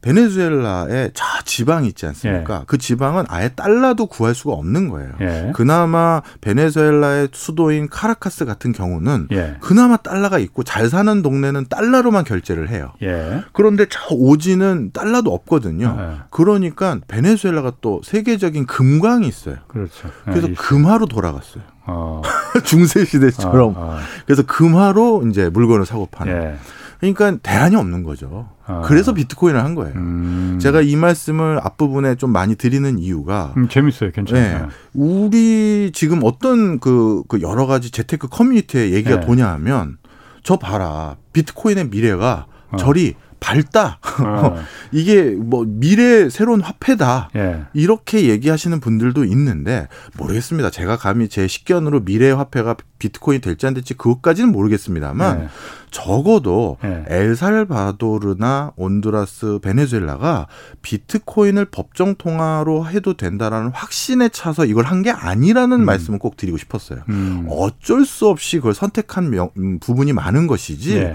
[0.00, 0.12] 네.
[0.12, 2.60] 베네수엘라의 저 지방 있지 않습니까?
[2.60, 2.64] 예.
[2.66, 5.10] 그 지방은 아예 달러도 구할 수가 없는 거예요.
[5.20, 5.52] 예.
[5.54, 9.56] 그나마 베네수엘라의 수도인 카라카스 같은 경우는 예.
[9.60, 12.92] 그나마 달러가 있고 잘 사는 동네는 달러로만 결제를 해요.
[13.02, 13.42] 예.
[13.52, 15.96] 그런데 저 오지는 달러도 없거든요.
[15.98, 16.18] 예.
[16.30, 19.56] 그러니까 베네수엘라가 또 세계적인 금광이 있어요.
[19.66, 20.08] 그렇죠.
[20.24, 21.62] 그래서 예, 금화로 돌아갔어요.
[21.86, 22.22] 어.
[22.64, 23.74] 중세 시대처럼.
[23.74, 23.98] 어, 어.
[24.26, 26.58] 그래서 금화로 이제 물건을 사고 파는.
[26.98, 28.48] 그러니까 대안이 없는 거죠.
[28.66, 28.82] 아.
[28.84, 29.94] 그래서 비트코인을 한 거예요.
[29.94, 30.58] 음.
[30.60, 34.10] 제가 이 말씀을 앞부분에 좀 많이 드리는 이유가 음, 재밌어요.
[34.10, 34.66] 괜찮아요.
[34.66, 34.68] 네.
[34.94, 39.26] 우리 지금 어떤 그, 그 여러 가지 재테크 커뮤니티의 얘기가 네.
[39.26, 39.98] 도냐 하면
[40.42, 41.16] 저 봐라.
[41.32, 42.76] 비트코인의 미래가 어.
[42.76, 43.98] 저리 밝다.
[44.24, 44.56] 어.
[44.92, 47.30] 이게 뭐 미래 새로운 화폐다.
[47.36, 47.62] 예.
[47.72, 50.70] 이렇게 얘기하시는 분들도 있는데 모르겠습니다.
[50.70, 55.48] 제가 감히 제 식견으로 미래 화폐가 비트코인 될지 안 될지 그것까지는 모르겠습니다만 예.
[55.90, 57.04] 적어도 예.
[57.08, 60.46] 엘살바도르나 온두라스, 베네수엘라가
[60.82, 65.84] 비트코인을 법정 통화로 해도 된다라는 확신에 차서 이걸 한 게 아니라는 음.
[65.84, 67.02] 말씀을 꼭 드리고 싶었어요.
[67.08, 67.46] 음.
[67.48, 71.14] 어쩔 수 없이 그걸 선택한 명, 음, 부분이 많은 것이지 예.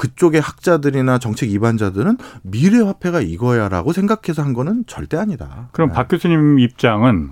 [0.00, 5.68] 그쪽의 학자들이나 정책 이반자들은 미래 화폐가 이거야라고 생각해서 한 거는 절대 아니다.
[5.72, 5.94] 그럼 네.
[5.94, 7.28] 박 교수님 입장은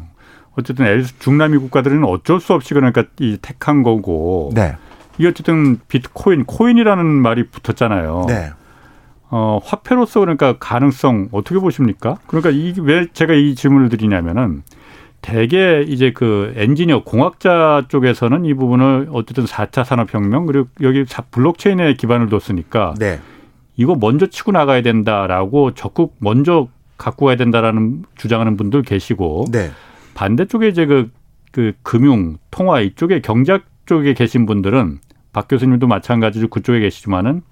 [0.52, 4.50] 어쨌든 엘 중남미 국가들은 어쩔 수 없이 그러니까 이 택한 거고.
[4.54, 4.76] 네.
[5.16, 8.26] 이게 어쨌든 비트코인, 코인이라는 말이 붙었잖아요.
[8.28, 8.50] 네.
[9.30, 12.18] 어, 화폐로서 그러니까 가능성 어떻게 보십니까?
[12.26, 14.62] 그러니까 이왜 제가 이 질문을 드리냐면은
[15.20, 22.28] 대개 이제 그 엔지니어 공학자 쪽에서는 이 부분을 어쨌든 4차 산업혁명 그리고 여기 블록체인에 기반을
[22.28, 23.20] 뒀으니까 네.
[23.76, 29.70] 이거 먼저 치고 나가야 된다라고 적극 먼저 갖고 가야 된다라는 주장하는 분들 계시고 네.
[30.14, 31.10] 반대쪽에 이제 그,
[31.52, 34.98] 그 금융 통화 이쪽에 경제학 쪽에 계신 분들은
[35.32, 37.42] 박 교수님도 마찬가지로 그쪽에 계시지만은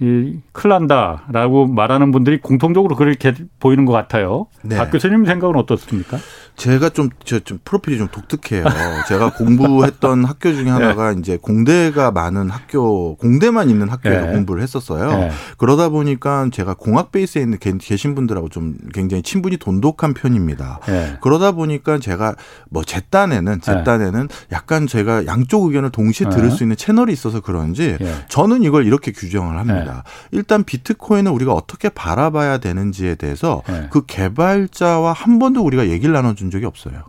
[0.00, 4.46] 이 클난다라고 말하는 분들이 공통적으로 그렇게 보이는 것 같아요.
[4.62, 4.76] 네.
[4.76, 6.18] 박 교수님 생각은 어떻습니까?
[6.58, 8.64] 제가 좀, 저, 좀 프로필이 좀 독특해요.
[9.06, 11.20] 제가 공부했던 학교 중에 하나가 네.
[11.20, 14.32] 이제 공대가 많은 학교, 공대만 있는 학교에서 네.
[14.32, 15.08] 공부를 했었어요.
[15.10, 15.30] 네.
[15.56, 20.80] 그러다 보니까 제가 공학 베이스에 있는 계신 분들하고 좀 굉장히 친분이 돈독한 편입니다.
[20.86, 21.16] 네.
[21.20, 22.34] 그러다 보니까 제가
[22.70, 23.84] 뭐 제 딴에는, 제 네.
[23.84, 26.34] 딴에는 약간 제가 양쪽 의견을 동시에 네.
[26.34, 30.04] 들을 수 있는 채널이 있어서 그런지 저는 이걸 이렇게 규정을 합니다.
[30.32, 36.66] 일단 비트코인을 우리가 어떻게 바라봐야 되는지에 대해서 그 개발자와 한 번도 우리가 얘기를 나눠준 적이
[36.66, 37.04] 없어요.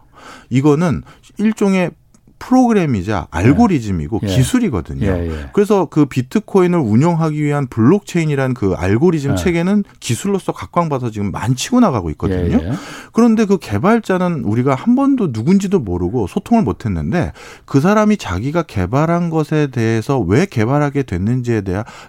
[0.50, 1.04] 이거는
[1.38, 1.92] 일종의
[2.40, 4.28] 프로그램이자 알고리즘이고 예.
[4.28, 5.06] 기술이거든요.
[5.08, 5.50] 예, 예.
[5.54, 9.36] 그래서 그 비트코인을 운영하기 위한 블록체인이란 그 알고리즘 예.
[9.36, 12.58] 체계는 기술로서 각광받아서 지금 많치고 나가고 있거든요.
[12.62, 12.72] 예, 예.
[13.14, 17.32] 그런데 그 개발자는 우리가 한 번도 누군지도 모르고 소통을 못 했는데
[17.66, 21.62] 그 사람이 자기가 개발한 것에 대해서 왜 개발하게 됐는지에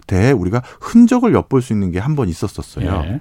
[0.06, 3.20] 대해 우리가 흔적을 엿볼 수 있는 게 한 번 있었었어요.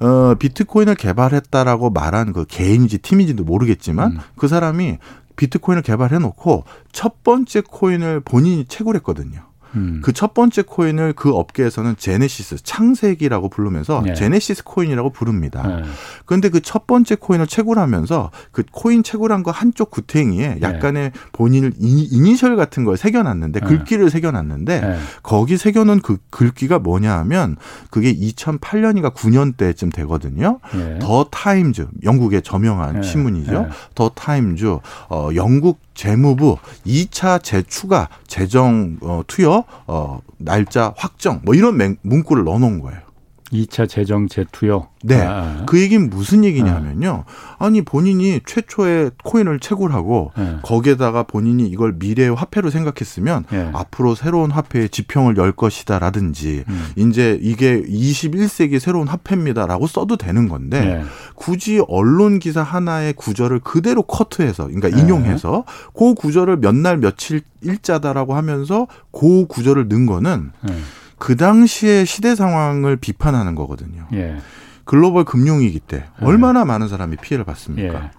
[0.00, 4.18] 어, 비트코인을 개발했다라고 말한 그 개인인지 팀인지도 모르겠지만 음.
[4.36, 4.98] 그 사람이
[5.38, 9.47] 비트코인을 개발해 놓고 첫 번째 코인을 본인이 채굴했거든요.
[9.74, 10.00] 음.
[10.04, 14.14] 그첫 번째 코인을 그 업계에서는 제네시스 창세기라고 부르면서 네.
[14.14, 15.66] 제네시스 코인이라고 부릅니다.
[15.66, 15.82] 네.
[16.24, 20.60] 그런데 그 첫 번째 코인을 채굴하면서 그 코인 채굴한 거 한쪽 구탱이에 네.
[20.60, 23.66] 약간의 본인을 이니셜 같은 걸 새겨놨는데 네.
[23.66, 24.98] 글귀를 새겨놨는데 네.
[25.22, 27.56] 거기 새겨놓은 그 글귀가 뭐냐 하면
[27.90, 30.60] 그게 2008년인가 9년 때쯤 되거든요.
[30.74, 30.98] 네.
[30.98, 33.68] 더 타임즈 영국의 저명한 신문이죠.
[33.94, 34.66] 더 타임즈
[35.08, 42.44] 어 영국 재무부 2차 재추가 재정 어, 투여 어, 날짜 확정 뭐 이런 맹, 문구를
[42.44, 43.00] 넣어놓은 거예요.
[43.52, 44.88] 2차 재정 재투여.
[45.04, 45.20] 네.
[45.22, 45.64] 아.
[45.66, 47.24] 그 얘기는 무슨 얘기냐면요.
[47.26, 47.64] 아.
[47.64, 50.56] 아니 본인이 최초의 코인을 채굴하고 네.
[50.62, 53.70] 거기에다가 본인이 이걸 미래의 화폐로 생각했으면 네.
[53.72, 56.86] 앞으로 새로운 화폐의 지평을 열 것이다라든지 음.
[56.96, 61.04] 이제 이게 21세기 새로운 화폐입니다라고 써도 되는 건데 네.
[61.34, 65.00] 굳이 언론 기사 하나의 구절을 그대로 커트해서 그러니까 네.
[65.00, 65.64] 인용해서
[65.96, 70.74] 그 구절을 몇 날 며칠 일자다라고 하면서 그 구절을 넣은 거는 네.
[71.18, 74.06] 그 당시의 시대 상황을 비판하는 거거든요.
[74.12, 74.36] 예.
[74.88, 76.24] 글로벌 금융위기 때 예.
[76.24, 78.04] 얼마나 많은 사람이 피해를 봤습니까?
[78.04, 78.10] 예.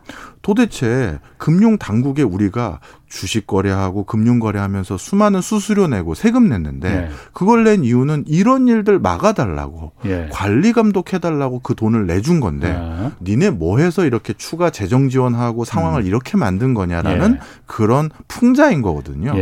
[0.43, 7.09] 도대체 금융 당국에 우리가 주식 거래하고 금융 거래하면서 수많은 수수료 내고 세금 냈는데 예.
[7.33, 10.29] 그걸 낸 이유는 이런 일들 막아달라고 예.
[10.31, 13.11] 관리 감독해달라고 그 돈을 내준 건데 예.
[13.21, 16.05] 니네 뭐 해서 이렇게 추가 재정 지원하고 상황을 음.
[16.05, 17.39] 이렇게 만든 거냐라는 예.
[17.65, 19.33] 그런 풍자인 거거든요.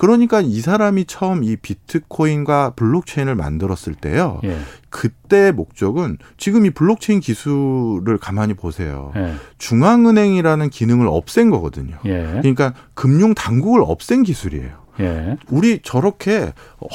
[0.00, 4.40] 그러니까 이 사람이 처음 이 비트코인과 블록체인을 만들었을 때요.
[4.44, 4.56] 예.
[4.88, 9.12] 그때 목적은 지금 이 블록체인 기술을 가만히 보세요.
[9.16, 9.34] 예.
[9.58, 11.98] 중앙은행이라는 기능을 없앤 거거든요.
[12.06, 12.22] 예.
[12.40, 14.70] 그러니까 금융 당국을 없앤 기술이에요.
[15.00, 15.36] 예.
[15.48, 16.52] 우리 저렇게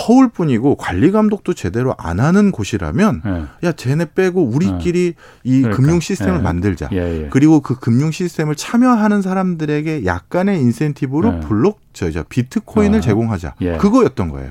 [0.08, 3.68] 허울 뿐이고 관리 감독도 제대로 안 하는 곳이라면 예.
[3.68, 5.14] 야 쟤네 빼고 우리끼리 예.
[5.44, 5.76] 이 그러니까.
[5.76, 6.42] 금융 시스템을 예.
[6.42, 6.90] 만들자.
[6.92, 7.28] 예, 예.
[7.30, 13.02] 그리고 그 금융 시스템을 참여하는 사람들에게 약간의 인센티브로 블록 저, 저 비트코인을 아.
[13.02, 13.56] 제공하자.
[13.80, 14.50] 그거였던 거예요.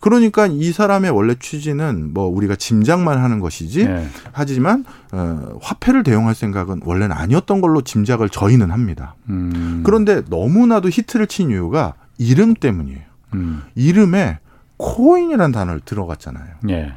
[0.00, 3.88] 그러니까 이 사람의 원래 취지는 뭐 우리가 짐작만 하는 것이지
[4.32, 9.14] 하지만 어, 화폐를 대용할 생각은 원래는 아니었던 걸로 짐작을 저희는 합니다.
[9.28, 9.82] 음.
[9.84, 13.00] 그런데 너무나도 히트를 친 이유가 이름 때문이에요.
[13.32, 13.62] 음.
[13.74, 14.38] 이름에
[14.76, 16.54] 코인이라는 단어를 들어갔잖아요.
[16.68, 16.92] 예.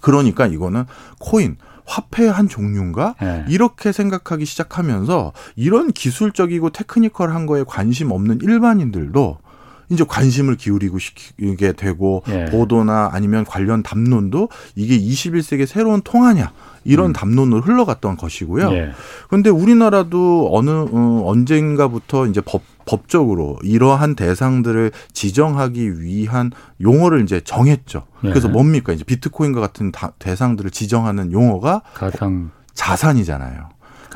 [0.00, 0.84] 그러니까 이거는
[1.18, 3.14] 코인, 화폐의 한 종류인가?
[3.22, 3.44] 예.
[3.48, 9.38] 이렇게 생각하기 시작하면서 이런 기술적이고 테크니컬한 거에 관심 없는 일반인들도
[9.90, 12.46] 이제 관심을 기울이고 시키게 되고 예.
[12.46, 16.52] 보도나 아니면 관련 담론도 이게 21세기 새로운 통하냐
[16.84, 17.12] 이런 음.
[17.12, 18.70] 담론으로 흘러갔던 것이고요.
[19.28, 19.52] 그런데 예.
[19.52, 28.06] 우리나라도 어느 어, 언젠가부터 이제 법 법적으로 이러한 대상들을 지정하기 위한 용어를 이제 정했죠.
[28.24, 28.30] 예.
[28.30, 28.92] 그래서 뭡니까?
[28.92, 33.68] 이제 비트코인과 같은 대상들을 지정하는 용어가 가상 자산이잖아요.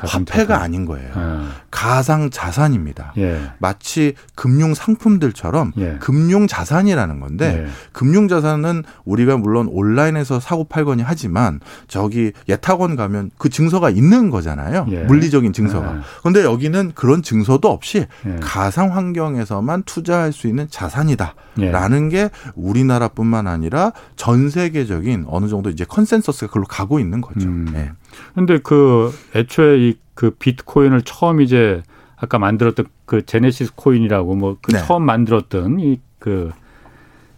[0.07, 1.09] 화폐가 아닌 거예요.
[1.15, 1.47] 예.
[1.69, 3.13] 가상 자산입니다.
[3.17, 3.39] 예.
[3.59, 5.97] 마치 금융 상품들처럼 예.
[5.99, 7.69] 금융 자산이라는 건데 예.
[7.91, 14.87] 금융 자산은 우리가 물론 온라인에서 사고 팔거니 하지만 저기 예탁원 가면 그 증서가 있는 거잖아요.
[14.89, 15.03] 예.
[15.03, 15.95] 물리적인 증서가.
[15.95, 15.99] 예.
[16.19, 18.05] 그런데 여기는 그런 증서도 없이
[18.41, 26.47] 가상 환경에서만 투자할 수 있는 자산이다라는 게 우리나라뿐만 아니라 전 세계적인 어느 정도 이제 컨센서스가
[26.47, 27.47] 그걸로 가고 있는 거죠.
[27.47, 27.95] 음.
[28.35, 31.81] 근데 그 애초에 이 그 비트코인을 처음 이제
[32.15, 34.79] 아까 만들었던 그 제네시스 코인이라고 뭐그 네.
[34.85, 36.51] 처음 만들었던 이 그그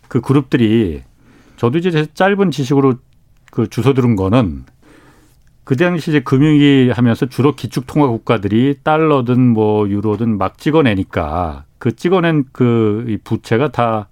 [0.10, 1.04] 그 그룹들이
[1.56, 2.96] 저도 이제 짧은 지식으로
[3.52, 4.66] 그 주소 들은 거는
[5.64, 12.44] 그 당시 이제 금융위 하면서 주로 기축통화 국가들이 달러든 뭐 유로든 막 찍어내니까 그 찍어낸
[12.52, 14.10] 그 부채가 다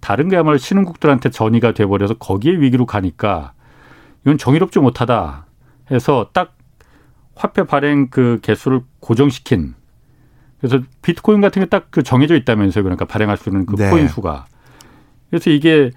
[0.00, 3.52] 다른 게야말로 신흥국들한테 전이가 돼버려서 거기에 위기로 가니까
[4.24, 5.47] 이건 정의롭지 못하다.
[5.90, 6.56] 해서 딱
[7.34, 9.74] 화폐 발행 그 개수를 고정시킨
[10.60, 12.82] 그래서 비트코인 같은 게 딱 그 정해져 있다면서요.
[12.82, 13.90] 그러니까 발행할 수 있는 그 네.
[13.90, 14.46] 코인 수가.
[15.30, 15.90] 그래서 이게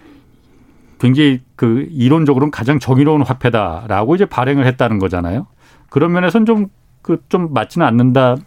[0.99, 5.47] 굉장히 그 이론적으로는 가장 정의로운 화폐다라고 이제 발행을 했다는 거잖아요.
[5.89, 6.67] 그런 면에서는 좀
[7.01, 8.37] 그좀 맞지는 않는다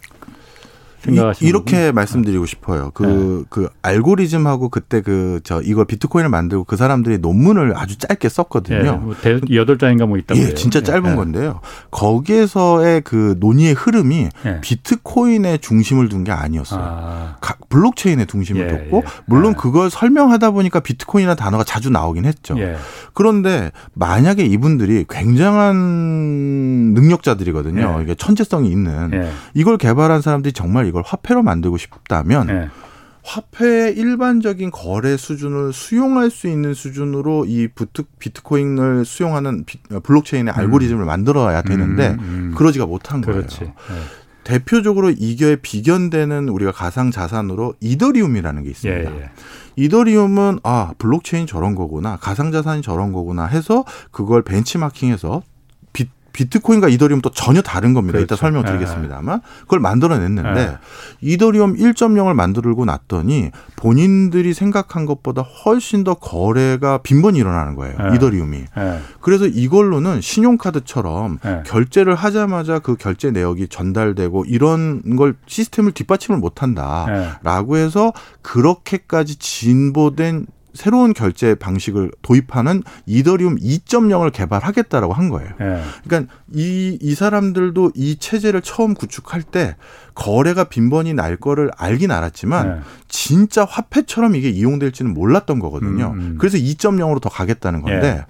[1.05, 1.95] 생각하시는 이렇게 부분?
[1.95, 2.91] 말씀드리고 싶어요.
[2.93, 3.45] 그, 네.
[3.49, 8.81] 그 알고리즘하고 그때 그 저 이걸 비트코인을 만들고 그 사람들이 논문을 아주 짧게 썼거든요.
[8.81, 8.91] 네.
[8.91, 9.15] 뭐
[9.53, 10.39] 여덟 장인가 뭐 있다고.
[10.39, 11.15] 예, 진짜 짧은 네.
[11.15, 11.59] 건데요.
[11.91, 14.61] 거기에서의 그 논의의 흐름이 네.
[14.61, 16.81] 비트코인의 중심을 둔 게 아니었어요.
[16.81, 17.35] 아.
[17.69, 19.09] 블록체인의 중심을 예, 뒀고 예.
[19.27, 19.59] 물론 네.
[19.61, 22.55] 그걸 설명하다 보니까 비트코인이라는 단어가 자주 나오긴 했죠.
[22.57, 22.77] 예.
[23.13, 25.75] 그런데 만약에 이분들이 굉장한
[26.95, 27.97] 능력자들이거든요.
[27.99, 28.03] 예.
[28.03, 29.29] 이게 천재성이 있는 예.
[29.53, 32.69] 이걸 개발한 사람들이 정말 이걸 화폐로 만들고 싶다면 네.
[33.23, 40.57] 화폐의 일반적인 거래 수준을 수용할 수 있는 수준으로 이 비트, 비트코인을 수용하는 비, 블록체인의 음.
[40.57, 42.53] 알고리즘을 만들어야 되는데 음, 음.
[42.55, 43.59] 그러지가 못한 그렇지.
[43.59, 43.73] 거예요.
[43.73, 43.95] 네.
[44.45, 49.11] 대표적으로 이게 비견되는 우리가 가상 자산으로 이더리움이라는 게 있습니다.
[49.11, 49.29] 예, 예.
[49.75, 55.41] 이더리움은 아 블록체인 저런 거구나 가상 자산이 저런 거구나 해서 그걸 벤치마킹해서
[56.35, 58.17] 비트코인과 이더리움 또 전혀 다른 겁니다.
[58.17, 58.35] 그렇죠.
[58.35, 60.77] 이따 설명드리겠습니다만 그걸 만들어냈는데 네.
[61.21, 67.97] 이더리움 1.0을 만들고 났더니 본인들이 생각한 것보다 훨씬 더 거래가 빈번히 일어나는 거예요.
[67.97, 68.15] 네.
[68.15, 68.65] 이더리움이.
[68.75, 68.99] 네.
[69.21, 71.63] 그래서 이걸로는 신용카드처럼 네.
[71.65, 77.83] 결제를 하자마자 그 결제 내역이 전달되고 이런 걸 시스템을 뒷받침을 못한다라고 네.
[77.83, 85.49] 해서 그렇게까지 진보된 새로운 결제 방식을 도입하는 이더리움 2.0을 개발하겠다라고 한 거예요.
[85.59, 85.81] 네.
[86.03, 89.75] 그러니까 이, 이 사람들도 이 체제를 처음 구축할 때
[90.13, 92.81] 거래가 빈번히 날 거를 알긴 알았지만 네.
[93.07, 96.11] 진짜 화폐처럼 이게 이용될지는 몰랐던 거거든요.
[96.13, 96.35] 음, 음.
[96.37, 98.25] 그래서 2.0으로 더 가겠다는 건데 네.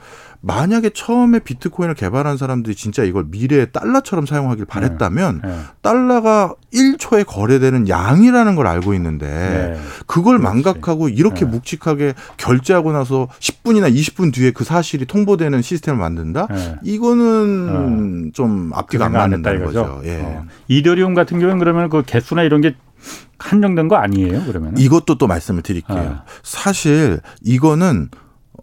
[0.46, 5.50] 만약에 처음에 비트코인을 개발한 사람들이 진짜 이걸 미래의 달러처럼 사용하길 바랬다면 네.
[5.50, 5.56] 네.
[5.82, 9.80] 달러가 1초에 거래되는 양이라는 걸 알고 있는데 네.
[10.06, 10.44] 그걸 그렇지.
[10.44, 11.52] 망각하고 이렇게 네.
[11.52, 16.46] 묵직하게 결제하고 나서 10분이나 20분 뒤에 그 사실이 통보되는 시스템을 만든다?
[16.52, 16.76] 네.
[16.84, 18.32] 이거는 어.
[18.34, 20.02] 좀 앞뒤가 안 맞는다는 안 거죠.
[20.04, 20.22] 예.
[20.22, 20.46] 어.
[20.68, 22.76] 이더리움 같은 경우는 그러면 그 개수나 이런 게
[23.40, 24.44] 한정된 거 아니에요?
[24.46, 25.98] 그러면 이것도 또 말씀을 드릴게요.
[25.98, 26.24] 어.
[26.44, 28.10] 사실 이거는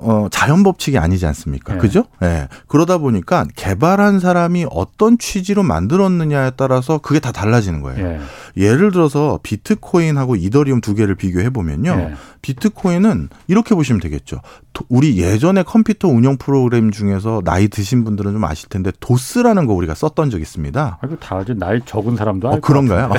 [0.02, 1.74] 어, 자연 법칙이 아니지 않습니까?
[1.74, 1.78] 네.
[1.78, 2.04] 그죠?
[2.22, 2.26] 예.
[2.26, 2.48] 네.
[2.66, 8.06] 그러다 보니까 개발한 사람이 어떤 취지로 만들었느냐에 따라서 그게 다 달라지는 거예요.
[8.06, 8.20] 네.
[8.56, 11.96] 예를 들어서 비트코인하고 이더리움 두 개를 비교해 보면요.
[11.96, 12.14] 네.
[12.42, 14.40] 비트코인은 이렇게 보시면 되겠죠.
[14.88, 19.94] 우리 예전에 컴퓨터 운영 프로그램 중에서 나이 드신 분들은 좀 아실 텐데 도스라는 거 우리가
[19.94, 20.98] 썼던 적 있습니다.
[21.00, 23.12] 아이고 다 아주 나이 적은 사람도 어, 그런가요?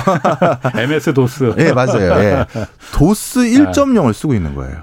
[0.74, 1.54] MS 도스.
[1.58, 2.12] 예, 네, 맞아요.
[2.22, 2.46] 예.
[2.92, 4.82] 도스 1.0을 쓰고 있는 거예요.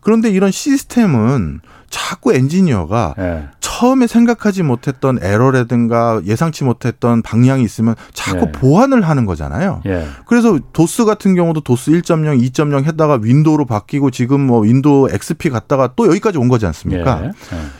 [0.00, 0.02] 예.
[0.02, 3.48] 그런데 이런 시스템은 자꾸 엔지니어가 네.
[3.58, 8.52] 처음에 생각하지 못했던 에러라든가 예상치 못했던 방향이 있으면 자꾸 네.
[8.52, 9.82] 보완을 하는 거잖아요.
[9.84, 10.06] 네.
[10.26, 15.92] 그래서 도스 같은 경우도 도스 1.0, 2.0 했다가 윈도우로 바뀌고 지금 뭐 윈도우 XP 갔다가
[15.96, 17.20] 또 여기까지 온 거지 않습니까?
[17.20, 17.30] 네.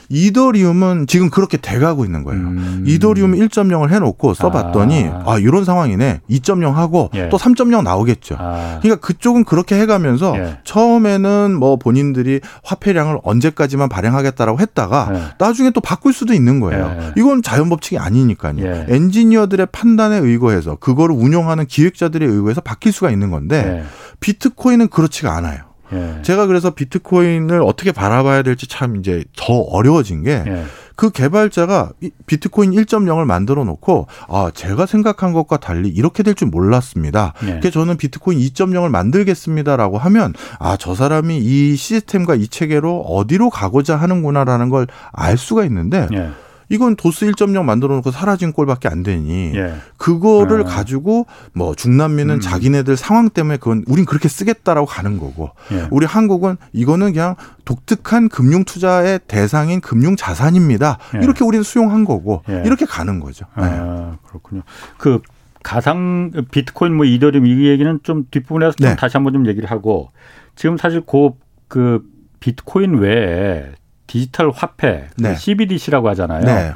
[0.08, 2.40] 이더리움은 지금 그렇게 돼가고 있는 거예요.
[2.40, 2.84] 음.
[2.86, 6.22] 이더리움 1.0을 해놓고 써봤더니 아, 아 이런 상황이네.
[6.28, 8.36] 2.0 하고 또 3.0 나오겠죠.
[8.38, 8.78] 아.
[8.80, 15.22] 그러니까 그쪽은 그렇게 해가면서 처음에는 뭐 본인들이 화폐량을 언제까지만 발 행하겠다라고 했다가 네.
[15.38, 16.88] 나중에 또 바꿀 수도 있는 거예요.
[16.88, 17.12] 네.
[17.16, 18.64] 이건 자연 법칙이 아니니까요.
[18.64, 18.86] 예.
[18.88, 23.84] 엔지니어들의 판단에 의거해서 그거를 운영하는 기획자들에 의거해서 바뀔 수가 있는 건데 네.
[24.20, 25.62] 비트코인은 그렇지가 않아요.
[25.92, 26.22] 예.
[26.22, 30.64] 제가 그래서 비트코인을 어떻게 바라봐야 될지 참 이제 더 어려워진 게 예.
[31.00, 31.92] 그 개발자가
[32.26, 37.32] 비트코인 1.0을 만들어 놓고 아 제가 생각한 것과 달리 이렇게 될 줄 몰랐습니다.
[37.40, 37.58] 네.
[37.58, 43.96] 그래서 저는 비트코인 2.0을 만들겠습니다라고 하면 아 저 사람이 이 시스템과 이 체계로 어디로 가고자
[43.96, 46.30] 하는구나라는 걸 알 수가 있는데 네.
[46.70, 49.74] 이건 도스 1.0 만들어 놓고 사라진 꼴밖에 안 되니 예.
[49.96, 50.64] 그거를 아.
[50.64, 52.40] 가지고 뭐 중남미는 음.
[52.40, 55.88] 자기네들 상황 때문에 그건 우린 그렇게 쓰겠다라고 가는 거고 예.
[55.90, 60.98] 우리 한국은 이거는 그냥 독특한 금융 투자의 대상인 금융 자산입니다.
[61.16, 61.18] 예.
[61.18, 62.62] 이렇게 우리는 수용한 거고 예.
[62.64, 63.46] 이렇게 가는 거죠.
[63.54, 64.18] 아, 네.
[64.28, 64.62] 그렇군요.
[64.96, 65.20] 그
[65.64, 68.96] 가상 비트코인 뭐 이더리움 이 얘기는 좀 뒷부분에서 좀 네.
[68.96, 70.10] 다시 한번 좀 얘기를 하고
[70.54, 71.30] 지금 사실 그,
[71.66, 72.02] 그
[72.38, 73.72] 비트코인 외에
[74.10, 75.36] 디지털 화폐 그 네.
[75.36, 76.44] CBDC라고 하잖아요.
[76.44, 76.74] 네.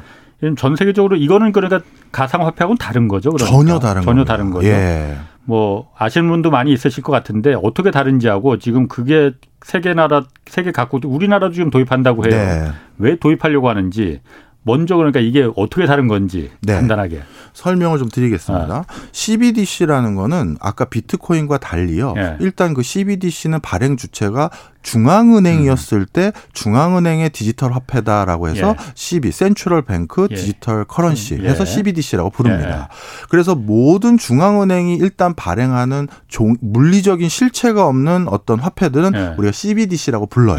[0.57, 1.81] 전 세계적으로 이거는 그러니까
[2.13, 3.31] 가상 화폐하고는 다른 거죠.
[3.31, 3.53] 그러니까.
[3.53, 4.33] 전혀 다른 전혀 겁니다.
[4.33, 4.67] 다른 거죠.
[4.69, 5.17] 예.
[5.43, 11.03] 뭐 아시는 분도 많이 있으실 것 같은데 어떻게 다른지하고 지금 그게 세계 나라 세계 각국
[11.03, 12.31] 우리나라도 지금 도입한다고 해요.
[12.31, 12.71] 네.
[12.99, 14.21] 왜 도입하려고 하는지
[14.63, 16.73] 먼저 그러니까 이게 어떻게 다른 건지 네.
[16.73, 17.21] 간단하게
[17.53, 18.75] 설명을 좀 드리겠습니다.
[18.75, 18.85] 아.
[19.11, 22.13] CBDC라는 거는 아까 비트코인과 달리요.
[22.13, 22.37] 네.
[22.39, 24.49] 일단 그 CBDC는 발행 주체가
[24.85, 26.05] 중앙은행이었을 음.
[26.13, 28.91] 때 중앙은행의 디지털 화폐다라고 해서 예.
[28.93, 30.35] CB 센트럴 뱅크 예.
[30.35, 31.49] 디지털 커런시 예.
[31.49, 32.89] 해서 CBDC라고 부릅니다.
[32.91, 32.95] 예.
[33.29, 39.33] 그래서 모든 중앙은행이 일단 발행하는 종, 물리적인 실체가 없는 어떤 화폐들은 예.
[39.37, 40.55] 우리가 CBDC라고 불러요.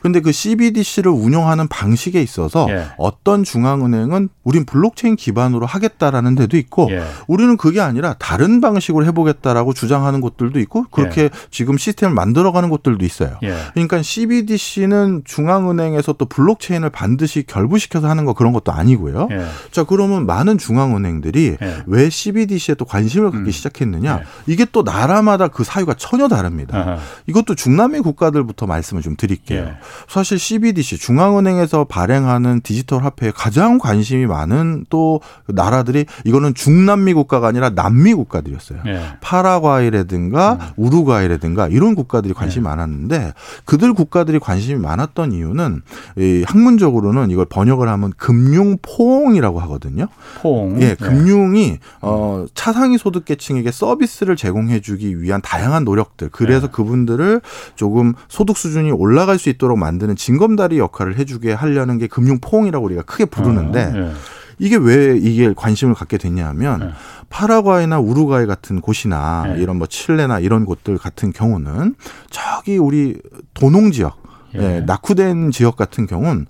[0.00, 6.88] 그런데 그 CBDC를 운영하는 방식에 있어서 어떤 중앙은행은 우린 블록체인 기반으로 하겠다라는 데도 있고
[7.26, 13.38] 우리는 그게 아니라 다른 방식으로 해보겠다라고 주장하는 곳들도 있고 그렇게 지금 시스템을 만들어가는 곳들도 있어요.
[13.74, 19.28] 그러니까 CBDC는 중앙은행에서 또 블록체인을 반드시 결부시켜서 하는 거 그런 것도 아니고요.
[19.30, 19.44] 예.
[19.70, 21.76] 자 그러면 많은 중앙은행들이 예.
[21.86, 23.50] 왜 CBDC에 또 관심을 갖기 음.
[23.50, 24.20] 시작했느냐?
[24.20, 24.52] 예.
[24.52, 26.78] 이게 또 나라마다 그 사유가 전혀 다릅니다.
[26.78, 26.98] 아하.
[27.26, 29.60] 이것도 중남미 국가들부터 말씀을 좀 드릴게요.
[29.60, 29.76] 예.
[30.08, 37.70] 사실 CBDC 중앙은행에서 발행하는 디지털 화폐에 가장 관심이 많은 또 나라들이 이거는 중남미 국가가 아니라
[37.70, 38.80] 남미 국가들이었어요.
[38.86, 39.00] 예.
[39.20, 40.66] 파라과이라든가 음.
[40.76, 42.68] 우루과이라든가 이런 국가들이 관심이 예.
[42.68, 43.32] 많았는데
[43.64, 45.82] 그들 국가들이 관심이 많았던 이유는
[46.16, 50.08] 이 학문적으로는 이걸 번역을 하면 금융 포옹이라고 하거든요.
[50.40, 50.80] 포옹.
[50.80, 50.94] 예, 네.
[50.94, 51.78] 금융이 네.
[52.00, 56.30] 어 차상위 소득 계층에게 서비스를 제공해 주기 위한 다양한 노력들.
[56.30, 56.72] 그래서 네.
[56.72, 57.40] 그분들을
[57.74, 62.84] 조금 소득 수준이 올라갈 수 있도록 만드는 징검다리 역할을 해 주게 하려는 게 금융 포옹이라고
[62.84, 63.82] 우리가 크게 부르는데.
[63.82, 64.12] 아, 네.
[64.60, 66.90] 이게 왜 이게 관심을 갖게 됐냐면 네.
[67.30, 69.60] 파라과이나 우루과이 같은 곳이나 네.
[69.62, 71.94] 이런 뭐 칠레나 이런 곳들 같은 경우는
[72.30, 73.16] 저기 우리
[73.54, 74.22] 도농 지역,
[74.54, 74.76] 예.
[74.76, 76.46] 예, 낙후된 지역 같은 경우는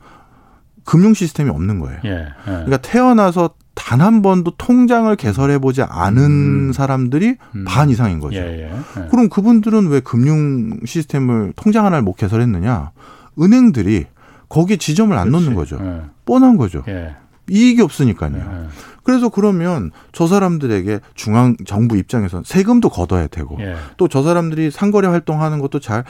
[0.85, 2.01] 금융 시스템이 없는 거예요.
[2.05, 2.11] 예.
[2.11, 2.27] 예.
[2.45, 6.23] 그러니까 태어나서 단 한 번도 통장을 개설해 보지 않은
[6.69, 6.73] 음.
[6.73, 7.65] 사람들이 음.
[7.67, 8.37] 반 이상인 거죠.
[8.39, 8.73] 예, 예.
[8.73, 9.09] 예.
[9.09, 12.91] 그럼 그분들은 왜 금융 시스템을 통장 하나를 못 개설했느냐?
[13.41, 14.07] 은행들이
[14.49, 15.45] 거기에 지점을 안 그렇지.
[15.45, 15.79] 놓는 거죠.
[15.81, 16.03] 예.
[16.25, 16.83] 뻔한 거죠.
[17.51, 17.55] 예.
[17.55, 18.37] 이익이 없으니까요.
[18.37, 18.69] 예.
[19.03, 23.75] 그래서 그러면 저 사람들에게 중앙 정부 입장에선 세금도 걷어야 되고 예.
[23.97, 26.05] 또저 사람들이 상거래 활동하는 것도 잘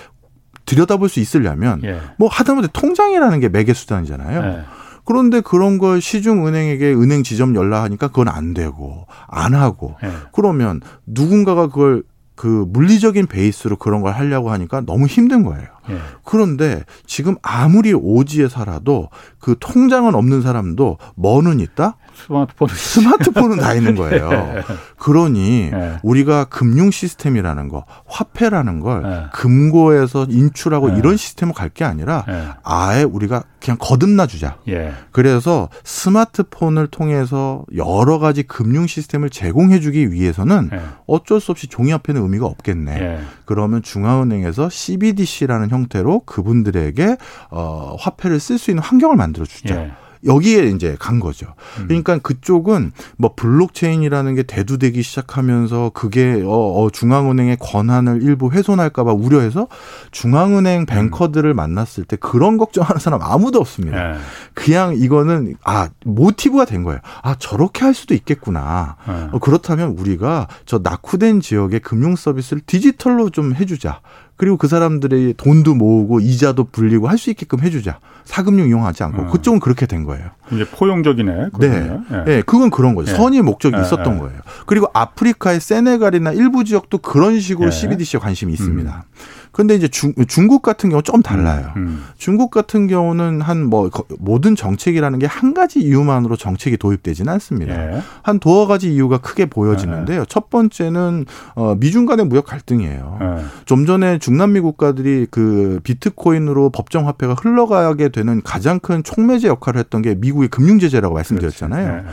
[0.67, 2.01] 들여다볼 수 있으려면 예.
[2.19, 4.41] 뭐 하다못해 통장이라는 게 매개 수단이잖아요.
[4.43, 4.65] 예.
[5.05, 10.11] 그런데 그런 걸 시중은행에게 은행 지점 연락하니까 그건 안 되고 안 하고 예.
[10.33, 12.03] 그러면 누군가가 그걸
[12.35, 15.67] 그 물리적인 베이스로 그런 걸 하려고 하니까 너무 힘든 거예요.
[15.91, 15.99] 예.
[16.25, 21.97] 그런데 지금 아무리 오지에 살아도 그 통장은 없는 사람도 뭐는 있다?
[22.27, 24.31] 스마트폰 스마트폰은 다 있는 거예요.
[24.33, 24.63] 예.
[24.99, 25.99] 그러니 예.
[26.03, 29.27] 우리가 금융 시스템이라는 거, 화폐라는 걸 예.
[29.33, 30.97] 금고에서 인출하고 예.
[30.99, 32.49] 이런 시스템을 갈 게 아니라 예.
[32.65, 34.57] 아예 우리가 그냥 거듭나 주자.
[34.69, 34.93] 예.
[35.13, 40.71] 그래서 스마트폰을 통해서 여러 가지 금융 시스템을 제공해 주기 위해서는
[41.07, 43.21] 어쩔 수 없이 종이화폐는 의미가 없겠네.
[43.45, 47.17] 그러면 중앙은행에서 CBDC라는 형 태로 그분들에게
[47.51, 49.91] 어 화폐를 쓸 수 있는 환경을 만들어 주자.
[50.25, 51.47] 여기에 이제 간 거죠.
[51.79, 51.87] 음.
[51.87, 59.69] 그러니까 그쪽은 뭐 블록체인이라는 게 대두되기 시작하면서 그게 어, 어 중앙은행의 권한을 일부 훼손할까봐 우려해서
[60.11, 61.57] 중앙은행 뱅커들을 음.
[61.57, 64.13] 만났을 때 그런 걱정하는 사람 아무도 없습니다.
[64.13, 64.19] 네.
[64.55, 67.01] 그냥 이거는 아 모티브가 된 거예요.
[67.23, 68.97] 아 저렇게 할 수도 있겠구나.
[69.07, 69.29] 네.
[69.33, 74.01] 어, 그렇다면 우리가 저 낙후된 지역의 금융 서비스를 디지털로 좀 해주자.
[74.39, 77.99] 그리고 그 사람들의 돈도 모으고 이자도 불리고 할 수 있게끔 해주자.
[78.25, 79.27] 사금융 이용하지 않고 어.
[79.27, 80.27] 그쪽은 그렇게 된 거예요.
[80.53, 81.49] 이제 포용적이네.
[81.59, 83.11] 네, 네, 네, 그건 그런 거죠.
[83.11, 83.17] 네.
[83.17, 83.83] 선의 목적이 네.
[83.83, 84.21] 있었던 네.
[84.21, 84.41] 거예요.
[84.67, 89.05] 그리고 아프리카의 세네갈이나 일부 지역도 그런 식으로 CBDC에 관심이 있습니다.
[89.07, 89.38] 음.
[89.59, 91.73] 근데 이제 중, 중국 같은 경우 좀 달라요.
[91.77, 92.05] 음, 음.
[92.17, 93.91] 중국 같은 경우는 한 뭐
[94.21, 97.75] 모든 정책이라는 게 한 가지 이유만으로 정책이 도입되지는 않습니다.
[97.97, 98.03] 예.
[98.23, 100.21] 한 두어 가지 이유가 크게 보여지는데요.
[100.21, 100.25] 예.
[100.29, 103.19] 첫 번째는 어 미중 간의 무역 갈등이에요.
[103.21, 103.45] 예.
[103.65, 110.03] 좀 전에 중남미 국가들이 그 비트코인으로 법정 화폐가 흘러가게 되는 가장 큰 촉매제 역할을 했던
[110.03, 112.05] 게 미국의 금융 제재라고 말씀드렸잖아요.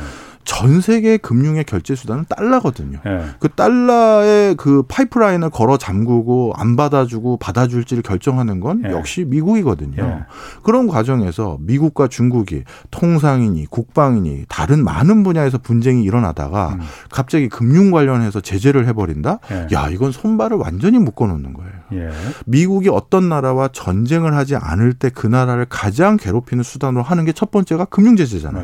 [0.45, 0.55] 예.
[0.65, 2.99] 전 세계 금융의 결제 수단은 달러거든요.
[3.03, 3.25] 네.
[3.39, 8.91] 그 달러의 그 파이프라인을 걸어 잠그고 안 받아주고 받아줄지를 결정하는 건 네.
[8.91, 10.03] 역시 미국이거든요.
[10.03, 10.19] 네.
[10.63, 16.79] 그런 과정에서 미국과 중국이 통상이니 국방이니 다른 많은 분야에서 분쟁이 일어나다가 음.
[17.09, 19.39] 갑자기 금융 관련해서 제재를 해버린다?
[19.73, 21.71] 야 이건 손발을 완전히 묶어놓는 거예요.
[21.93, 22.09] 예.
[22.45, 27.51] 미국이 어떤 나라와 전쟁을 하지 않을 때 그 나라를 가장 괴롭히는 수단으로 하는 게 첫
[27.51, 28.63] 번째가 금융 제재잖아요.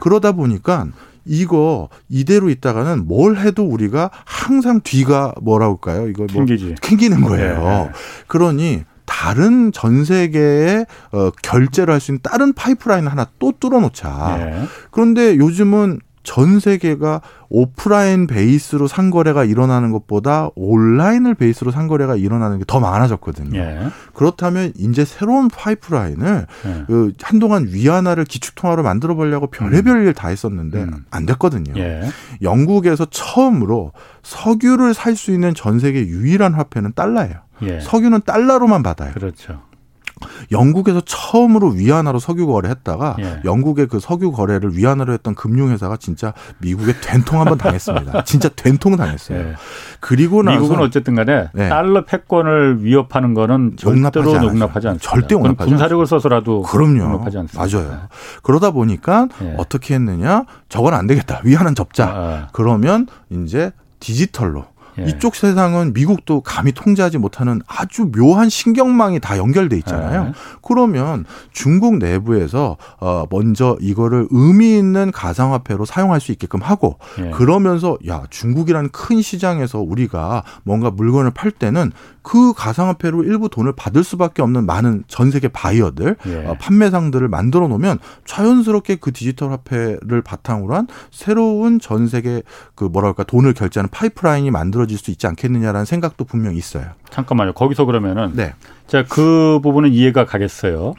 [0.00, 0.86] 그러다 보니까
[1.24, 6.08] 이거 이대로 있다가는 뭘 해도 우리가 항상 뒤가 뭐라 할까요?
[6.08, 6.76] 이거 뭐 캥기지.
[6.82, 7.58] 캥기는 거예요.
[7.64, 7.90] 네.
[8.26, 14.36] 그러니 다른 전 세계에 어, 결제를 할 수 있는 다른 파이프라인 하나 또 뚫어놓자.
[14.38, 14.64] 네.
[14.90, 22.80] 그런데 요즘은 전 세계가 오프라인 베이스로 상거래가 일어나는 것보다 온라인을 베이스로 상거래가 일어나는 게 더
[22.80, 23.58] 많아졌거든요.
[23.60, 23.78] 예.
[24.14, 26.84] 그렇다면 이제 새로운 파이프라인을 예.
[26.86, 30.06] 그 한동안 위안화를 기축통화로 만들어 보려고 별의별 음.
[30.06, 31.04] 일다 했었는데 음.
[31.10, 31.74] 안 됐거든요.
[31.76, 32.02] 예.
[32.42, 33.92] 영국에서 처음으로
[34.24, 37.34] 석유를 살 수 있는 전 세계 유일한 화폐는 달러예요.
[37.62, 37.78] 예.
[37.80, 39.12] 석유는 달러로만 받아요.
[39.12, 39.60] 그렇죠.
[40.50, 43.40] 영국에서 처음으로 위안화로 석유 거래했다가 예.
[43.44, 48.24] 영국의 그 석유 거래를 위안화로 했던 금융회사가 진짜 미국에 된통 한번 당했습니다.
[48.24, 49.38] 진짜 된통 당했어요.
[49.38, 49.54] 예.
[50.00, 51.68] 그리고 나서 미국은 어쨌든 간에 예.
[51.68, 55.10] 달러 패권을 위협하는 거는 절대로 용납하지 않습니다.
[55.10, 57.00] 절대 용납하지 군사력을 써서라도 그럼요.
[57.00, 57.78] 용납하지 않습니다.
[57.78, 58.00] 맞아요.
[58.42, 59.54] 그러다 보니까 예.
[59.58, 60.44] 어떻게 했느냐?
[60.68, 61.40] 저건 안 되겠다.
[61.44, 62.06] 위안화는 접자.
[62.06, 62.48] 아, 아.
[62.52, 64.66] 그러면 이제 디지털로
[64.98, 65.04] 예.
[65.04, 70.26] 이쪽 세상은 미국도 감히 통제하지 못하는 아주 묘한 신경망이 다 연결돼 있잖아요.
[70.28, 70.32] 예.
[70.62, 77.30] 그러면 중국 내부에서 어 먼저 이거를 의미 있는 가상화폐로 사용할 수 있게끔 하고 예.
[77.30, 81.92] 그러면서 야 중국이라는 큰 시장에서 우리가 뭔가 물건을 팔 때는
[82.24, 86.46] 그 가상화폐로 일부 돈을 받을 수밖에 없는 많은 전 세계 바이어들, 예.
[86.46, 92.42] 어, 판매상들을 만들어 놓으면 자연스럽게 그 디지털 화폐를 바탕으로 한 새로운 전 세계
[92.74, 96.86] 그 뭐랄까 돈을 결제하는 파이프라인이 만들어질 수 있지 않겠느냐라는 생각도 분명히 있어요.
[97.10, 97.52] 잠깐만요.
[97.52, 98.54] 거기서 그러면은 네.
[98.86, 100.94] 제가 그 부분은 이해가 가겠어요.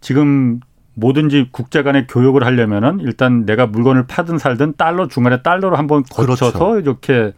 [0.00, 0.60] 지금
[0.94, 6.52] 뭐든지 국제 간의 교역을 하려면은 일단 내가 물건을 파든 살든 달러 중간에 달러로 한번 거쳐서
[6.52, 6.80] 그렇죠.
[6.80, 7.32] 이렇게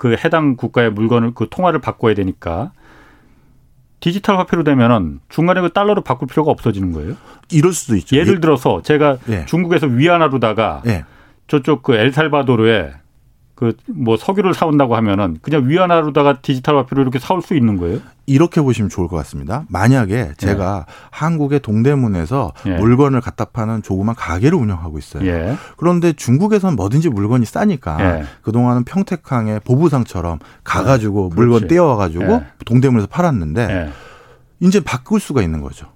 [0.00, 2.72] 그 해당 국가의 물건을 그 통화를 바꿔야 되니까
[4.00, 7.16] 디지털 화폐로 되면은 중간에 그 달러로 바꿀 필요가 없어지는 거예요?
[7.52, 8.16] 이럴 수도 있죠.
[8.16, 8.40] 예를 예.
[8.40, 9.44] 들어서 제가 예.
[9.44, 11.04] 중국에서 위안화로다가 예.
[11.48, 12.94] 저쪽 그 엘살바도르에
[13.60, 18.00] 그 뭐 석유를 사온다고 하면은 그냥 위안화로다가 디지털 화폐로 이렇게 사올 수 있는 거예요?
[18.24, 19.64] 이렇게 보시면 좋을 것 같습니다.
[19.68, 20.92] 만약에 제가 예.
[21.10, 22.76] 한국의 동대문에서 예.
[22.78, 25.26] 물건을 갖다 파는 조그만 가게를 운영하고 있어요.
[25.26, 25.56] 예.
[25.76, 28.24] 그런데 중국에선 뭐든지 물건이 싸니까 예.
[28.40, 31.34] 그동안은 평택항의 보부상처럼 가가지고 예.
[31.34, 32.46] 물건 떼어와가지고 예.
[32.64, 33.90] 동대문에서 팔았는데
[34.60, 35.86] 이제 바꿀 수가 있는 거죠.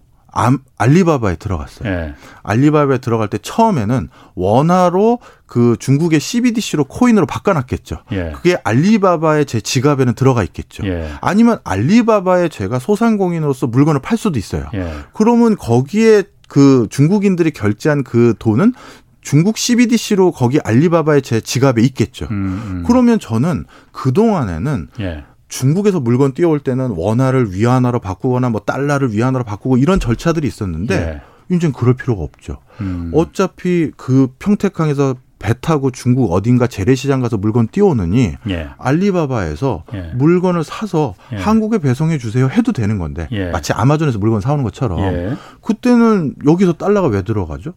[0.76, 1.88] 알리바바에 들어갔어요.
[1.88, 2.14] 예.
[2.42, 7.98] 알리바바에 들어갈 때 처음에는 원화로 그 중국의 CBDC로 코인으로 바꿔놨겠죠.
[8.12, 8.32] 예.
[8.35, 10.85] 그게 알리바바의 제 지갑에는 들어가 있겠죠.
[10.87, 11.10] 예.
[11.20, 14.68] 아니면 알리바바에 제가 소상공인으로서 물건을 팔 수도 있어요.
[14.74, 14.92] 예.
[15.12, 18.74] 그러면 거기에 그 중국인들이 결제한 그 돈은
[19.20, 22.26] 중국 CBDC로 거기 알리바바의 제 지갑에 있겠죠.
[22.30, 22.85] 음, 음.
[22.87, 25.24] 그러면 저는 그 동안에는 예.
[25.55, 31.55] 중국에서 물건 뛰어올 때는 원화를 위안화로 바꾸거나 뭐 달러를 위안화로 바꾸고 이런 절차들이 있었는데 예.
[31.55, 32.59] 이제는 그럴 필요가 없죠.
[32.81, 33.13] 음.
[33.15, 38.69] 어차피 그 평택항에서 배 타고 중국 어딘가 재래시장 가서 물건 띄워오느니 예.
[38.79, 40.00] 알리바바에서 예.
[40.15, 41.37] 물건을 사서 예.
[41.37, 43.50] 한국에 배송해 주세요 해도 되는 건데 예.
[43.50, 45.37] 마치 아마존에서 물건 사오는 것처럼 예.
[45.61, 47.75] 그때는 여기서 달러가 왜 들어가죠?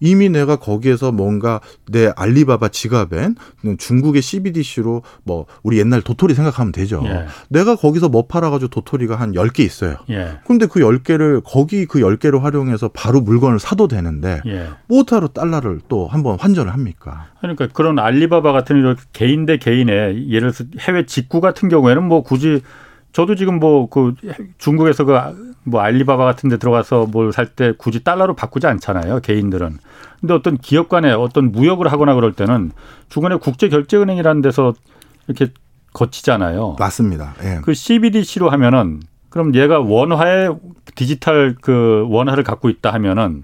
[0.00, 3.36] 이미 내가 거기에서 뭔가 내 알리바바 지갑엔
[3.78, 7.02] 중국의 CBDC로 뭐 우리 옛날 도토리 생각하면 되죠.
[7.06, 7.26] 예.
[7.48, 9.96] 내가 거기서 뭐 팔아가지고 도토리가 한 10개 있어요.
[10.10, 10.38] 예.
[10.46, 14.68] 근데 그 10개를 거기 그 10개를 활용해서 바로 물건을 사도 되는데 예.
[14.88, 17.26] 뭐하러 달러를 또 한번 환전을 합니까?
[17.40, 22.22] 그러니까 그런 알리바바 같은 이런 개인 대 개인의 예를 들어서 해외 직구 같은 경우에는 뭐
[22.22, 22.62] 굳이
[23.16, 24.14] 저도 지금 뭐 그
[24.58, 25.14] 중국에서 그
[25.68, 29.18] 뭐 알리바바 같은 데 들어가서 뭘 살 때 굳이 달러로 바꾸지 않잖아요.
[29.20, 29.78] 개인들은.
[30.20, 32.70] 근데 어떤 기업 간에 어떤 무역을 하거나 그럴 때는
[33.08, 34.74] 중간에 국제결제은행이라는 데서
[35.26, 35.52] 이렇게
[35.92, 36.76] 거치잖아요.
[36.78, 37.34] 맞습니다.
[37.42, 37.60] 예.
[37.64, 40.56] 그 CBDC로 하면은 그럼 얘가 원화의
[40.94, 43.42] 디지털 그 원화를 갖고 있다 하면은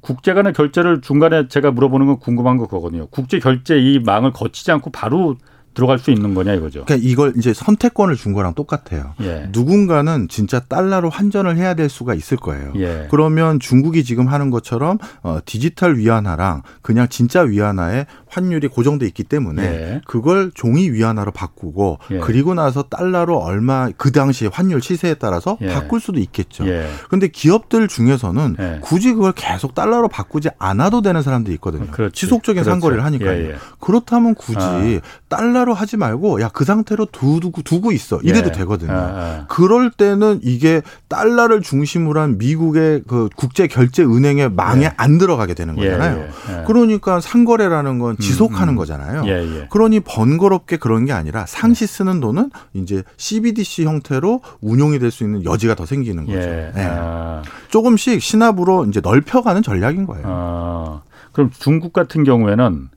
[0.00, 3.06] 국제 간의 결제를 중간에 제가 물어보는 건 궁금한 거 그거거든요.
[3.08, 5.36] 국제 결제 이 망을 거치지 않고 바로
[5.76, 6.86] 들어갈 수 있는 거냐 이거죠.
[6.86, 9.12] 그러니까 이걸 이제 선택권을 준 거랑 똑같아요.
[9.20, 9.48] 예.
[9.52, 12.72] 누군가는 진짜 달러로 환전을 해야 될 수가 있을 거예요.
[12.76, 13.06] 예.
[13.10, 18.06] 그러면 중국이 지금 하는 것처럼 어, 디지털 위안화랑 그냥 진짜 위안화의
[18.36, 20.00] 환율이 고정돼 있기 때문에 예.
[20.06, 22.18] 그걸 종이 위안화로 바꾸고 예.
[22.20, 25.68] 그리고 나서 달러로 얼마 그 당시 환율 시세에 따라서 예.
[25.68, 26.64] 바꿀 수도 있겠죠.
[27.08, 27.28] 그런데 예.
[27.28, 31.86] 기업들 중에서는 굳이 그걸 계속 달러로 바꾸지 않아도 되는 사람들이 있거든요.
[31.90, 32.14] 그렇지.
[32.14, 32.70] 지속적인 그렇죠.
[32.70, 33.56] 상거래를 하니까요.
[33.80, 35.00] 그렇다면 굳이 아.
[35.28, 38.52] 달러 하나로 하지 말고 야 그 상태로 두고 두고 있어 이래도 예.
[38.52, 38.92] 되거든요.
[38.92, 39.44] 예.
[39.48, 44.92] 그럴 때는 이게 달러를 중심으로 한 미국의 그 국제 결제 은행의 망에 예.
[44.96, 46.18] 안 들어가게 되는 예, 거잖아요.
[46.18, 46.64] 예, 예.
[46.66, 48.76] 그러니까 상거래라는 건 지속하는 음, 음.
[48.76, 49.68] 거잖아요.
[49.70, 55.44] 그러니 번거롭게 그런 게 아니라 상시 쓰는 돈은 이제 CBDC 형태로 운용이 될 수 있는
[55.44, 56.38] 여지가 더 생기는 거죠.
[56.38, 56.72] 네.
[56.76, 57.42] 아.
[57.68, 60.24] 조금씩 신압으로 이제 넓혀가는 전략인 거예요.
[60.26, 61.02] 아.
[61.32, 62.88] 그럼 중국 같은 경우에는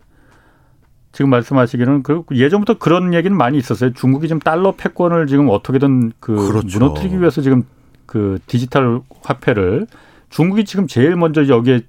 [1.11, 3.93] 지금 말씀하시기는 그 예전부터 그런 얘기는 많이 있었어요.
[3.93, 6.79] 중국이 지금 달러 패권을 지금 어떻게든 그 그렇죠.
[6.79, 7.63] 무너뜨리기 위해서 지금
[8.05, 9.87] 그 디지털 화폐를
[10.29, 11.81] 중국이 지금 제일 먼저 여기에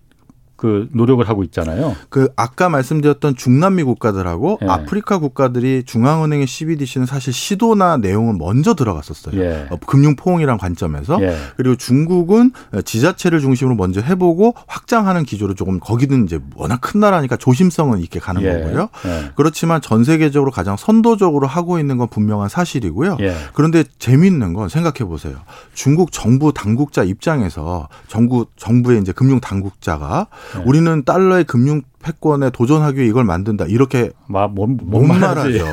[0.60, 1.96] 그 노력을 하고 있잖아요.
[2.10, 4.66] 그 아까 말씀드렸던 중남미 국가들하고 예.
[4.66, 9.40] 아프리카 국가들이 중앙은행의 CBDC는 사실 시도나 내용은 먼저 들어갔었어요.
[9.40, 9.66] 예.
[9.70, 11.34] 어, 금융 포옹이란 관점에서 예.
[11.56, 12.52] 그리고 중국은
[12.84, 18.42] 지자체를 중심으로 먼저 해보고 확장하는 기조로 조금 거기는 이제 워낙 큰 나라니까 조심성은 있게 가는
[18.42, 18.52] 예.
[18.52, 18.90] 거고요.
[19.06, 19.30] 예.
[19.36, 23.16] 그렇지만 전 세계적으로 가장 선도적으로 하고 있는 건 분명한 사실이고요.
[23.20, 23.34] 예.
[23.54, 25.36] 그런데 재미있는 건 생각해 보세요.
[25.72, 30.26] 중국 정부 당국자 입장에서 정부 정부의 이제 금융 당국자가
[30.56, 30.62] 네.
[30.64, 33.66] 우리는 달러의 금융 패권에 도전하기 위해 이걸 만든다.
[33.66, 35.66] 이렇게 못, 못 말하죠.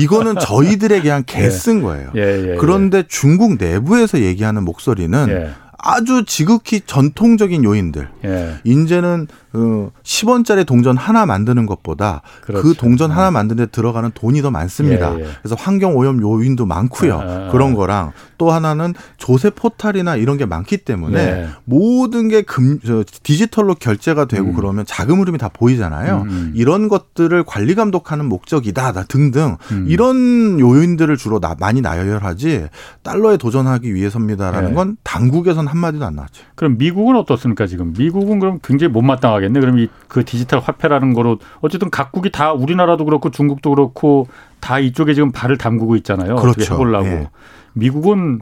[0.00, 1.82] 이거는 저희들에게 한 개쓴 네.
[1.82, 2.10] 거예요.
[2.16, 5.50] 예, 예, 예, 그런데 중국 내부에서 얘기하는 목소리는 예.
[5.82, 8.08] 아주 지극히 전통적인 요인들.
[8.24, 8.54] 예.
[8.64, 12.62] 이제는 어, 10원짜리 동전 하나 만드는 것보다 그 그렇죠.
[12.62, 13.34] 그 동전 하나 음.
[13.34, 15.14] 만드는 데 들어가는 돈이 더 많습니다.
[15.16, 15.26] 예, 예.
[15.42, 17.14] 그래서 환경 오염 요인도 많고요.
[17.14, 21.48] 아, 아, 그런 거랑 또 하나는 조세 포탈이나 이런 게 많기 때문에 예.
[21.64, 24.54] 모든 게 금, 저, 디지털로 결제가 되고 음.
[24.54, 26.22] 그러면 자금 흐름이 다 보이잖아요.
[26.22, 26.28] 음.
[26.28, 26.52] 음.
[26.54, 29.86] 이런 것들을 관리 감독하는 목적이다 등등 음.
[29.88, 32.68] 이런 요인들을 주로 나, 많이 나열하지
[33.02, 34.74] 달러에 도전하기 위해서입니다라는 예.
[34.74, 36.44] 건 당국에선 한마디도 안 나왔죠.
[36.54, 37.92] 그럼 미국은 어떻습니까 지금?
[37.96, 39.60] 미국은 그럼 굉장히 못마땅하게 하겠네.
[39.60, 44.26] 그럼 이 그 디지털 화폐라는 거로 어쨌든 각국이 다 우리나라도 그렇고 중국도 그렇고
[44.58, 46.36] 다 이쪽에 지금 발을 담그고 있잖아요.
[46.36, 46.74] 그렇죠.
[46.74, 47.06] 해보려고.
[47.06, 47.30] 예.
[47.74, 48.40] 미국은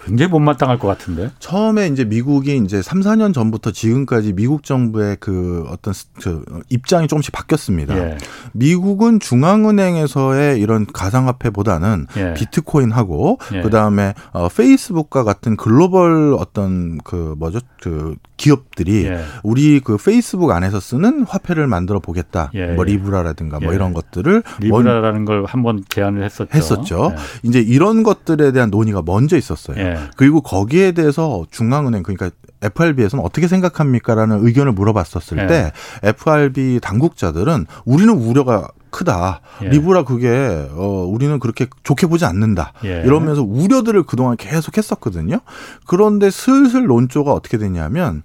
[0.00, 1.32] 굉장히 못마땅할 것 같은데.
[1.40, 5.92] 처음에 이제 미국이 이제 3, 4년 전부터 지금까지 미국 정부의 그 어떤
[6.22, 7.98] 그 입장이 조금씩 바뀌었습니다.
[7.98, 8.16] 예.
[8.52, 12.34] 미국은 중앙은행에서의 이런 가상화폐보다는 예.
[12.34, 13.62] 비트코인하고 예.
[13.62, 17.58] 그다음에 어 페이스북과 같은 글로벌 어떤 그 뭐죠?
[17.82, 19.20] 그 기업들이 예.
[19.42, 22.50] 우리 그 페이스북 안에서 쓰는 화폐를 만들어 보겠다.
[22.54, 22.68] 예.
[22.68, 22.92] 뭐 예.
[22.92, 23.76] 리브라라든가 뭐 예.
[23.76, 26.48] 이런 것들을 리브라라는 걸 한번 제안을 했었죠.
[26.54, 27.12] 했었죠.
[27.12, 27.48] 예.
[27.48, 29.76] 이제 이런 것들에 대한 논의가 먼저 있었어요.
[29.78, 29.98] 예.
[30.16, 32.30] 그리고 거기에 대해서 중앙은행 그러니까
[32.62, 35.72] FRB에서는 어떻게 생각합니까라는 의견을 물어봤었을 때
[36.02, 39.40] FRB 당국자들은 우리는 우려가 크다.
[39.64, 39.68] 예.
[39.68, 40.28] 리브라 그게
[40.72, 42.72] 어 우리는 그렇게 좋게 보지 않는다.
[42.84, 43.02] 예.
[43.04, 45.40] 이러면서 우려들을 그동안 계속 했었거든요.
[45.86, 48.22] 그런데 슬슬 논조가 어떻게 되냐면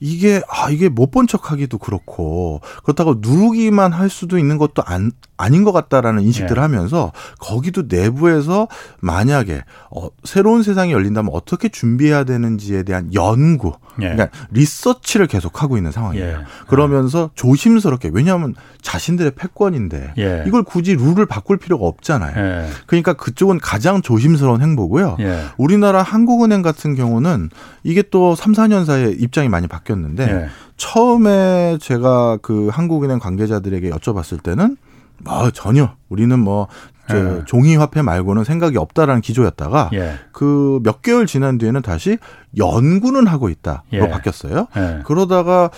[0.00, 5.64] 이게 아 이게 못 본 척하기도 그렇고 그렇다고 누르기만 할 수도 있는 것도 안 아닌
[5.64, 6.60] 것 같다라는 인식들을 예.
[6.60, 8.68] 하면서 거기도 내부에서
[9.00, 14.10] 만약에 어 새로운 세상이 열린다면 어떻게 준비해야 되는지에 대한 연구, 예.
[14.10, 16.26] 그러니까 리서치를 계속 하고 있는 상황이에요.
[16.28, 16.44] 예.
[16.68, 20.44] 그러면서 조심스럽게 왜냐하면 자신들의 패권인데 예.
[20.46, 22.34] 이걸 굳이 룰을 바꿀 필요가 없잖아요.
[22.36, 22.66] 예.
[22.86, 25.16] 그러니까 그쪽은 가장 조심스러운 행보고요.
[25.20, 25.44] 예.
[25.56, 27.50] 우리나라 한국은행 같은 경우는
[27.82, 30.48] 이게 또 3, 4년 사이에 입장이 많이 바뀌었는데 예.
[30.76, 34.76] 처음에 제가 그 한국은행 관계자들에게 여쭤봤을 때는
[35.18, 36.68] 뭐 전혀 우리는 뭐
[37.12, 37.42] 예.
[37.44, 40.14] 종이 화폐 말고는 생각이 없다라는 기조였다가 예.
[40.32, 42.18] 그몇 개월 지난 뒤에는 다시
[42.56, 44.08] 연구는 하고 있다로 예.
[44.08, 44.68] 바뀌었어요.
[44.76, 45.00] 예.
[45.04, 45.70] 그러다가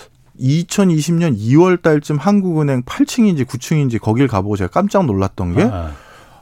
[0.43, 5.91] 2020년 2월 달쯤 한국은행 8층인지 9층인지 거길 가보고 제가 깜짝 놀랐던 게 아.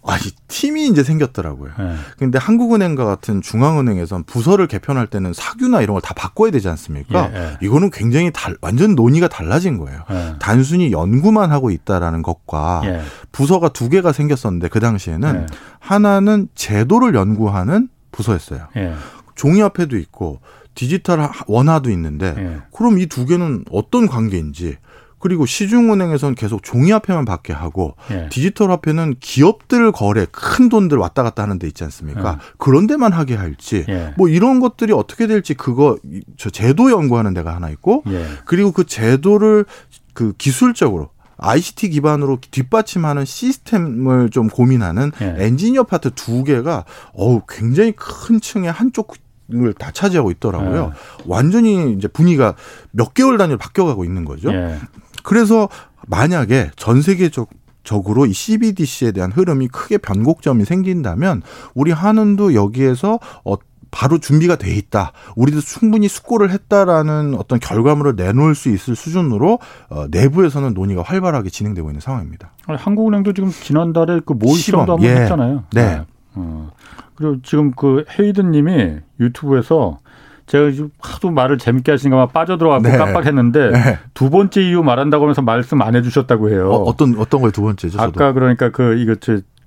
[0.04, 1.74] 아, 이 팀이 이제 생겼더라고요.
[1.78, 1.96] 네.
[2.18, 7.30] 근데 한국은행과 같은 중앙은행에선 부서를 개편할 때는 사규나 이런 걸 다 바꿔야 되지 않습니까?
[7.32, 7.58] 예, 예.
[7.62, 10.00] 이거는 굉장히 달, 완전 논의가 달라진 거예요.
[10.10, 10.34] 예.
[10.40, 13.02] 단순히 연구만 하고 있다라는 것과 예.
[13.32, 15.46] 부서가 두 개가 생겼었는데 그 당시에는 예.
[15.80, 18.70] 하나는 제도를 연구하는 부서였어요.
[18.78, 18.96] 예.
[19.36, 20.40] 종이화폐도 있고
[20.76, 22.58] 디지털 원화도 있는데 예.
[22.74, 24.78] 그럼 이 두 개는 어떤 관계인지
[25.20, 28.28] 그리고 시중은행에서는 계속 종이화폐만 받게 하고 예.
[28.32, 32.40] 디지털 화폐는 기업들 거래 큰 돈들 왔다 갔다 하는 데 있지 않습니까?
[32.42, 32.46] 예.
[32.58, 34.14] 그런 데만 하게 할지 예.
[34.18, 35.98] 뭐 이런 것들이 어떻게 될지 그거
[36.38, 38.26] 저 제도 연구하는 데가 하나 있고 예.
[38.46, 39.66] 그리고 그 제도를
[40.14, 41.10] 그 기술적으로
[41.44, 45.36] ICT 기반으로 뒷받침하는 시스템을 좀 고민하는 예.
[45.40, 49.14] 엔지니어 파트 두 개가 어우 굉장히 큰 층의 한쪽
[49.54, 50.92] 을 다 차지하고 있더라고요.
[50.94, 51.22] 예.
[51.26, 52.56] 완전히 이제 분위기가
[52.92, 54.52] 몇 개월 단위로 바뀌어가고 있는 거죠.
[54.54, 54.78] 예.
[55.24, 55.70] 그래서
[56.08, 57.50] 만약에 전 세계적
[57.84, 61.42] 적으로 이 CBDC에 대한 흐름이 크게 변곡점이 생긴다면
[61.74, 63.56] 우리 한은도 여기에서 어
[63.90, 65.12] 바로 준비가 돼 있다.
[65.36, 71.90] 우리도 충분히 숙고를 했다라는 어떤 결과물을 내놓을 수 있을 수준으로 어, 내부에서는 논의가 활발하게 진행되고
[71.90, 72.52] 있는 상황입니다.
[72.68, 75.16] 한국은행도 지금 지난달에 그 모의 시험도 한번 예.
[75.24, 75.64] 했잖아요.
[75.74, 75.84] 네.
[75.98, 76.06] 네.
[76.36, 76.72] 어.
[77.16, 80.00] 그리고 지금 그 헤이든님이 유튜브에서
[80.48, 82.98] 제가 지금 하도 말을 재밌게 하시니까 막 빠져들어가고 네.
[82.98, 84.00] 깜빡했는데 네.
[84.14, 86.72] 두 번째 이유 말한다고 하면서 말씀 안 해주셨다고 해요.
[86.72, 88.00] 어, 떤 어떤 거예요 두 번째죠?
[88.02, 88.34] 아까 저도.
[88.34, 89.16] 그러니까 그 이거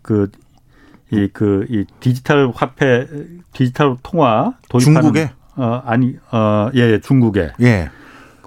[0.02, 0.28] 그
[1.12, 3.06] 이 그 이 디지털 화폐
[3.52, 7.90] 디지털 통화 도입하는 중국에 어 아니 어예 예, 중국에 예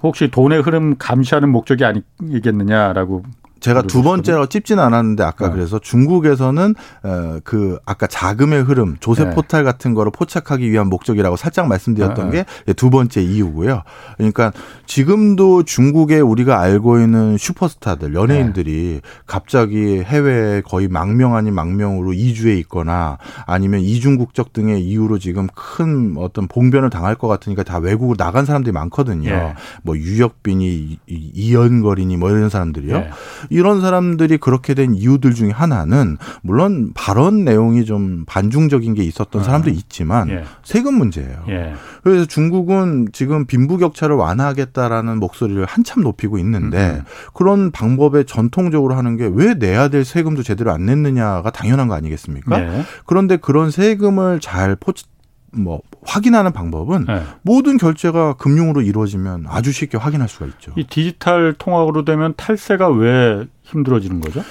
[0.02, 3.22] 혹시 돈의 흐름 감시하는 목적이 아니겠느냐라고
[3.60, 5.54] 제가 두 번째로 찝지는 않았는데 아까 네.
[5.54, 9.30] 그래서 중국에서는 어그 아까 자금의 흐름 조세 네.
[9.30, 12.44] 포탈 같은 거를 포착하기 위한 목적이라고 살짝 말씀드렸던 네.
[12.66, 13.82] 게두 번째 이유고요.
[14.16, 14.52] 그러니까
[14.86, 19.08] 지금도 중국에 우리가 알고 있는 슈퍼스타들 연예인들이 네.
[19.26, 26.48] 갑자기 해외에 거의 망명 아닌 망명으로 이주해 있거나 아니면 이중국적 등의 이유로 지금 큰 어떤
[26.48, 29.30] 봉변을 당할 것 같으니까 다 외국으로 나간 사람들이 많거든요.
[29.30, 29.54] 네.
[29.82, 33.04] 뭐 유혁빈이 이연거리니 뭐 이런 사람들이요.
[33.48, 33.56] 네.
[33.56, 39.44] 이런 사람들이 그렇게 된 이유들 중에 하나는 물론 발언 내용이 좀 반중적인 게 있었던 아.
[39.44, 40.44] 사람도 있지만 예.
[40.62, 41.44] 세금 문제예요.
[41.48, 41.74] 예.
[42.02, 47.04] 그래서 중국은 지금 빈부격차를 완화하겠다라는 목소리를 한참 높이고 있는데 음.
[47.34, 52.60] 그런 방법에 전통적으로 하는 게 왜 내야 될 세금도 제대로 안 냈느냐가 당연한 거 아니겠습니까?
[52.60, 52.82] 예.
[53.06, 55.04] 그런데 그런 세금을 잘 포치
[55.52, 57.22] 뭐 확인하는 방법은 네.
[57.42, 60.72] 모든 결제가 금융으로 이루어지면 아주 쉽게 확인할 수가 있죠.
[60.76, 64.42] 이 디지털 통화로 되면 탈세가 왜 힘들어지는 거죠?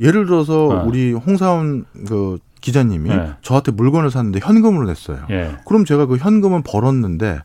[0.00, 0.88] 예를 들어서 네.
[0.88, 3.32] 우리 홍사원 그 기자님이 네.
[3.42, 5.20] 저한테 물건을 샀는데 현금으로 냈어요.
[5.30, 5.56] 예.
[5.66, 7.40] 그럼 제가 그 현금은 벌었는데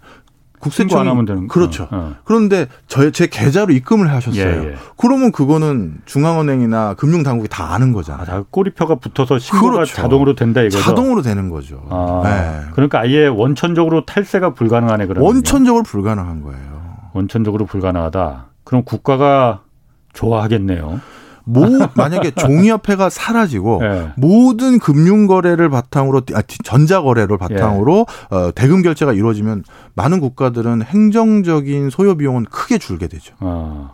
[0.60, 1.88] 국세청 안 하면 되는 그렇죠.
[1.92, 2.16] 어.
[2.24, 4.44] 그런데 저 제 계좌로 입금을 하셨어요.
[4.44, 4.76] 예, 예.
[4.98, 8.26] 그러면 그거는 중앙은행이나 금융당국이 다 아는 거잖아요.
[8.30, 9.96] 아, 꼬리표가 붙어서 신고가 그렇죠.
[9.96, 10.80] 자동으로 된다 이거죠.
[10.80, 11.82] 자동으로 되는 거죠.
[11.90, 12.72] 아, 네.
[12.74, 15.24] 그러니까 아예 원천적으로 탈세가 불가능하네 그러면.
[15.28, 16.84] 원천적으로 불가능한 거예요.
[17.14, 18.46] 원천적으로 불가능하다.
[18.64, 19.62] 그럼 국가가
[20.14, 21.00] 좋아하겠네요.
[21.46, 21.66] 모
[21.96, 24.12] 만약에 종이화폐가 사라지고 네.
[24.18, 28.36] 모든 금융 거래를 바탕으로 아, 전자 거래를 바탕으로 네.
[28.36, 33.36] 어, 대금 결제가 이루어지면 많은 국가들은 행정적인 소요 비용은 크게 줄게 되죠.
[33.40, 33.92] 아.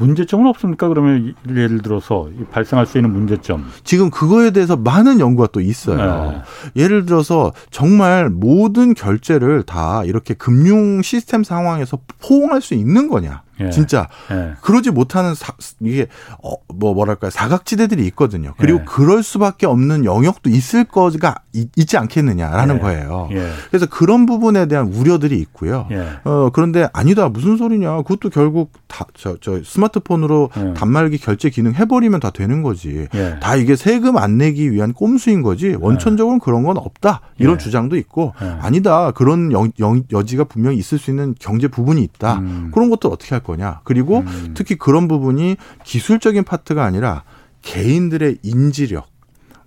[0.00, 0.88] 문제점은 없습니까?
[0.88, 3.66] 그러면 예를 들어서 발생할 수 있는 문제점.
[3.84, 6.42] 지금 그거에 대해서 많은 연구가 또 있어요.
[6.74, 6.82] 네.
[6.82, 13.42] 예를 들어서 정말 모든 결제를 다 이렇게 금융 시스템 상황에서 포옹할 수 있는 거냐?
[13.60, 13.70] 예.
[13.70, 14.52] 진짜 예.
[14.62, 16.06] 그러지 못하는 사, 이게
[16.42, 18.54] 어, 뭐 뭐랄까요 사각지대들이 있거든요.
[18.58, 18.84] 그리고 예.
[18.86, 22.80] 그럴 수밖에 없는 영역도 있을 거가 있지 않겠느냐라는 예.
[22.80, 23.28] 거예요.
[23.32, 23.50] 예.
[23.68, 25.86] 그래서 그런 부분에 대한 우려들이 있고요.
[25.90, 26.06] 예.
[26.24, 27.96] 어 그런데 아니다 무슨 소리냐?
[28.02, 33.08] 그것도 결국 다저 저 스마트폰으로 단말기 결제 기능 해버리면 다 되는 거지.
[33.40, 35.76] 다 이게 세금 안 내기 위한 꼼수인 거지.
[35.78, 37.20] 원천적으로는 그런 건 없다.
[37.38, 42.38] 이런 주장도 있고 아니다 그런 여, 여, 여지가 분명히 있을 수 있는 경제 부분이 있다.
[42.38, 42.70] 음.
[42.72, 43.80] 그런 것들 어떻게 할 거 냐.
[43.84, 44.54] 그리고 음.
[44.54, 47.24] 특히 그런 부분이 기술적인 파트가 아니라
[47.62, 49.06] 개인들의 인지력,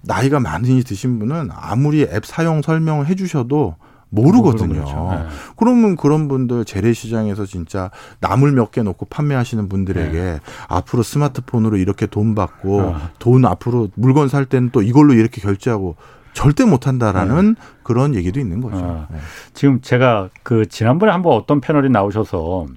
[0.01, 3.75] 나이가 많이 드신 분은 아무리 앱 사용 설명을 해 주셔도
[4.09, 4.73] 모르거든요.
[4.73, 5.09] 그렇죠.
[5.11, 5.25] 네.
[5.55, 10.39] 그러면 그런 분들 재래시장에서 진짜 나물 몇 개 놓고 판매하시는 분들에게 네.
[10.67, 13.09] 앞으로 스마트폰으로 이렇게 돈 받고 어.
[13.17, 15.95] 돈 앞으로 물건 살 때는 또 이걸로 이렇게 결제하고
[16.33, 17.61] 절대 못한다라는 네.
[17.83, 18.77] 그런 얘기도 있는 거죠.
[18.77, 19.07] 어.
[19.09, 19.17] 네.
[19.53, 22.67] 지금 제가 그 지난번에 한번 어떤 패널이 나오셔서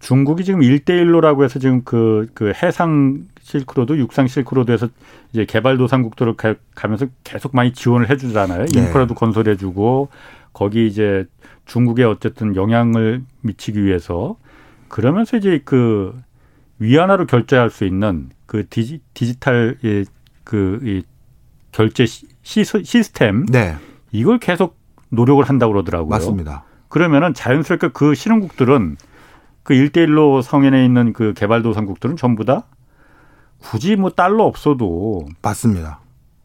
[0.00, 4.88] 중국이 지금 일대일로라고 해서 지금 그, 그 해상 실크로드, 육상 실크로드에서
[5.32, 6.54] 이제 개발도상국들을 가,
[6.86, 8.66] 면서 계속 많이 지원을 해주잖아요.
[8.66, 8.80] 네.
[8.80, 10.08] 인프라도 건설해주고
[10.52, 11.26] 거기 이제
[11.66, 14.36] 중국에 어쨌든 영향을 미치기 위해서
[14.88, 16.14] 그러면서 이제 그
[16.78, 19.76] 위안화로 결제할 수 있는 그 디지, 디지털
[20.44, 21.02] 그이
[21.72, 23.76] 결제 시, 시스템 네.
[24.12, 24.78] 이걸 계속
[25.10, 26.08] 노력을 한다고 그러더라고요.
[26.08, 26.64] 맞습니다.
[26.88, 28.96] 그러면은 자연스럽게 그 신흥국들은
[29.68, 32.64] 그 일대일로 성인에 있는 그 개발도상국들은 전부 다
[33.58, 36.00] 굳이 뭐 달러 없어도 맞습니다.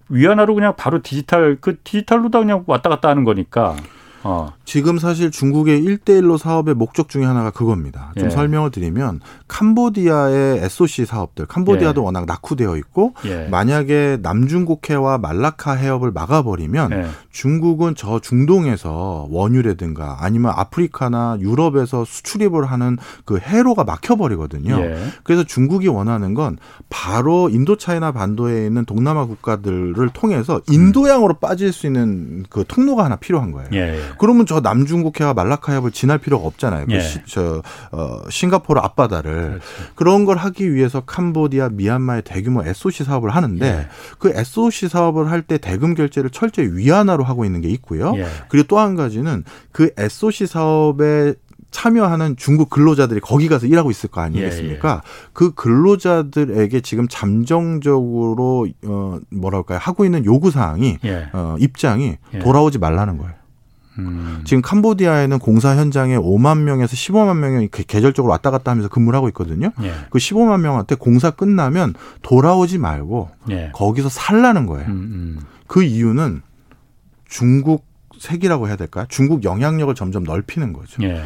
[0.10, 3.78] 위안화로 그냥 바로 디지털 그 디지털로 다 그냥 왔다 갔다 하는 거니까
[4.24, 4.54] 어.
[4.66, 8.14] 지금 사실 중국의 일대일로 사업의 목적 중에 하나가 그겁니다.
[8.18, 8.30] 좀 예.
[8.30, 12.06] 설명을 드리면 캄보디아의 SOC 사업들, 캄보디아도 예.
[12.06, 13.48] 워낙 낙후되어 있고 예.
[13.50, 17.08] 만약에 남중국해와 말라카 해협을 막아버리면 예.
[17.32, 24.80] 중국은 저 중동에서 원유라든가 아니면 아프리카나 유럽에서 수출입을 하는 그 해로가 막혀버리거든요.
[24.80, 24.98] 예.
[25.24, 26.58] 그래서 중국이 원하는 건
[26.90, 31.40] 바로 인도차이나 반도에 있는 동남아 국가들을 통해서 인도양으로 음.
[31.42, 33.70] 빠질 수 있는 그 통로가 하나 필요한 거예요.
[34.14, 34.18] 예.
[34.20, 36.86] 그러면 저 남중국해와 말라카 해협을 지날 필요가 없잖아요.
[36.86, 36.98] 그 예.
[36.98, 37.62] 그 시, 저
[37.92, 39.66] 어, 싱가포르 앞바다를 그렇지.
[39.96, 43.88] 그런 걸 하기 위해서 캄보디아, 미얀마의 대규모 SOC 사업을 하는데 예.
[44.20, 48.14] 그 SOC 사업을 할 때 대금 결제를 철저히 위안화로 하고 있는 게 있고요.
[48.18, 48.26] 예.
[48.48, 51.34] 그리고 또 한 가지는 그 SOC 사업에
[51.72, 54.90] 참여하는 중국 근로자들이 거기 가서 일하고 있을 거 아니겠습니까?
[54.90, 55.00] 예, 예.
[55.34, 61.28] 그 근로자들에게 지금 잠정적으로 어 뭐랄까요 하고 있는 요구 사항이 예.
[61.34, 62.40] 어 입장이 예.
[62.40, 63.34] 돌아오지 말라는 거예요.
[64.00, 64.42] 음.
[64.44, 69.72] 지금 캄보디아에는 공사 현장에 5만 명에서 15만 명이 계절적으로 왔다 갔다 하면서 근무를 하고 있거든요.
[69.82, 69.94] 예.
[70.10, 73.72] 그 15만 명한테 공사 끝나면 돌아오지 말고 예.
[73.74, 74.88] 거기서 살라는 거예요.
[74.88, 75.40] 음, 음.
[75.68, 76.42] 그 이유는
[77.28, 77.86] 중국
[78.20, 79.06] 색이라고 해야 될까요?
[79.10, 81.04] 중국 영향력을 점점 넓히는 거죠.
[81.04, 81.24] 예.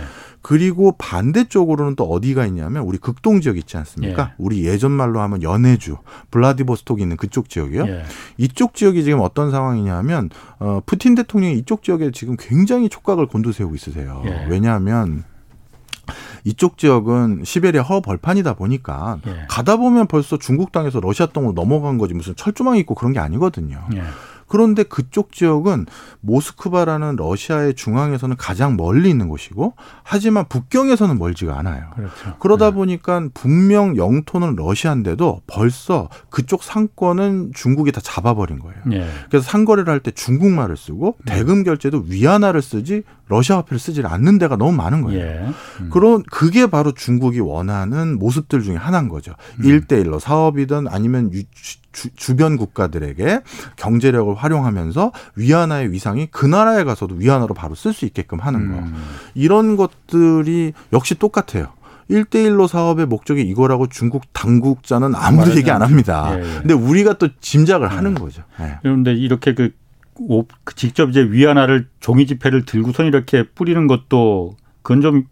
[0.47, 4.29] 그리고 반대쪽으로는 또 어디가 있냐면 우리 극동 지역 있지 않습니까?
[4.31, 4.33] 예.
[4.37, 5.97] 우리 예전 말로 하면 연해주,
[6.31, 7.85] 블라디보스톡이 있는 그쪽 지역이요.
[7.85, 8.03] 예.
[8.37, 10.29] 이쪽 지역이 지금 어떤 상황이냐면
[10.59, 14.23] 어 푸틴 대통령이 이쪽 지역에 지금 굉장히 촉각을 곤두세우고 있으세요.
[14.25, 14.47] 예.
[14.49, 15.25] 왜냐하면
[16.45, 19.47] 이쪽 지역은 시베리아 허 벌판이다 보니까 예.
[19.49, 23.85] 가다 보면 벌써 중국 땅에서 러시아 땅으로 넘어간 거지 무슨 철조망이 있고 그런 게 아니거든요.
[24.47, 24.49] 예.
[24.49, 25.85] 그런데 그쪽 지역은
[26.21, 29.73] 모스크바라는 러시아의 중앙에서는 가장 멀리 있는 곳이고
[30.03, 31.85] 하지만 북경에서는 멀지가 않아요.
[31.95, 32.37] 그렇죠.
[32.39, 32.75] 그러다 네.
[32.75, 38.77] 보니까 분명 영토는 러시아인데도 벌써 그쪽 상권은 중국이 다 잡아버린 거예요.
[38.85, 39.07] 네.
[39.29, 41.35] 그래서 상거래를 할 때 중국말을 쓰고 네.
[41.35, 45.19] 대금 결제도 위안화를 쓰지 러시아 화폐를 쓰지 않는 데가 너무 많은 거예요.
[45.19, 45.49] 예.
[45.81, 45.89] 음.
[45.91, 49.33] 그런 그게 바로 중국이 원하는 모습들 중에 하나인 거죠.
[49.63, 51.41] 일대일로 사업이든 아니면 유,
[51.91, 53.41] 주, 변 국가들에게
[53.75, 58.77] 경제력을 활용하면서 위안화의 위상이 그 나라에 가서도 위안화로 바로 쓸 수 있게끔 하는 거.
[58.79, 58.95] 음.
[59.33, 61.69] 이런 것들이 역시 똑같아요.
[62.09, 66.38] 1대1로 사업의 목적이 이거라고 중국 당국자는 아무도 얘기 안 합니다.
[66.38, 66.59] 예, 예.
[66.59, 67.95] 근데 우리가 또 짐작을 예.
[67.95, 68.43] 하는 거죠.
[68.61, 68.77] 예.
[68.81, 69.71] 그런데 이렇게 그,
[70.63, 75.23] 그 직접 이제 위안화를 종이 지폐를 들고선 이렇게 뿌리는 것도 그건 좀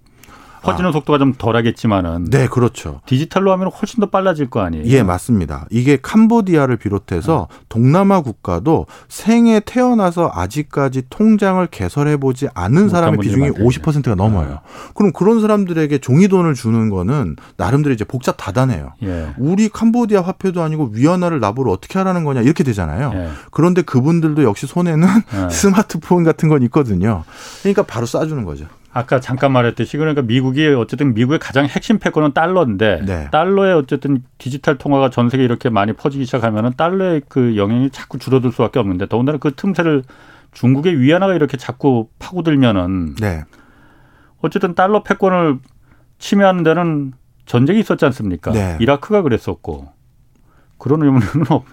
[0.66, 0.92] 퍼지는 아.
[0.92, 2.26] 속도가 좀 덜하겠지만은.
[2.26, 3.02] 네, 그렇죠.
[3.06, 4.86] 디지털로 하면 훨씬 더 빨라질 거 아니에요.
[4.88, 5.68] 예, 맞습니다.
[5.70, 7.58] 이게 캄보디아를 비롯해서 네.
[7.70, 14.50] 동남아 국가도 생에 태어나서 아직까지 통장을 개설해 보지 않은 사람의 비중이 50%가 넘어요.
[14.50, 14.56] 네.
[14.96, 18.94] 그럼 그런 사람들에게 종이 돈을 주는 거는 나름대로 이제 복잡 다단해요.
[19.04, 19.34] 예.
[19.38, 23.12] 우리 캄보디아 화폐도 아니고 위안화를 납부를 어떻게 하라는 거냐 이렇게 되잖아요.
[23.14, 23.30] 예.
[23.52, 25.50] 그런데 그분들도 역시 손에는 예.
[25.54, 27.24] 스마트폰 같은 건 있거든요.
[27.62, 28.66] 그러니까 바로 쏴주는 거죠.
[28.98, 33.28] 아까 잠깐 말했듯이 그러니까 미국이 어쨌든 미국의 가장 핵심 패권은 달러인데 네.
[33.30, 38.54] 달러의 어쨌든 디지털 통화가 전 세계 이렇게 많이 퍼지기 시작하면은 달러의 그 영향이 자꾸 줄어들
[38.54, 40.04] 수밖에 없는데 더군다나 그 틈새를
[40.54, 43.44] 중국의 위안화가 이렇게 자꾸 파고들면은 네.
[44.42, 45.60] 어쨌든 달러 패권을
[46.18, 47.12] 침해하는 데는
[47.46, 48.54] 전쟁이 있었지 않습니까?
[48.54, 48.78] 네.
[48.80, 49.90] 이라크가 그랬었고
[50.78, 51.66] 그런 의문은 없.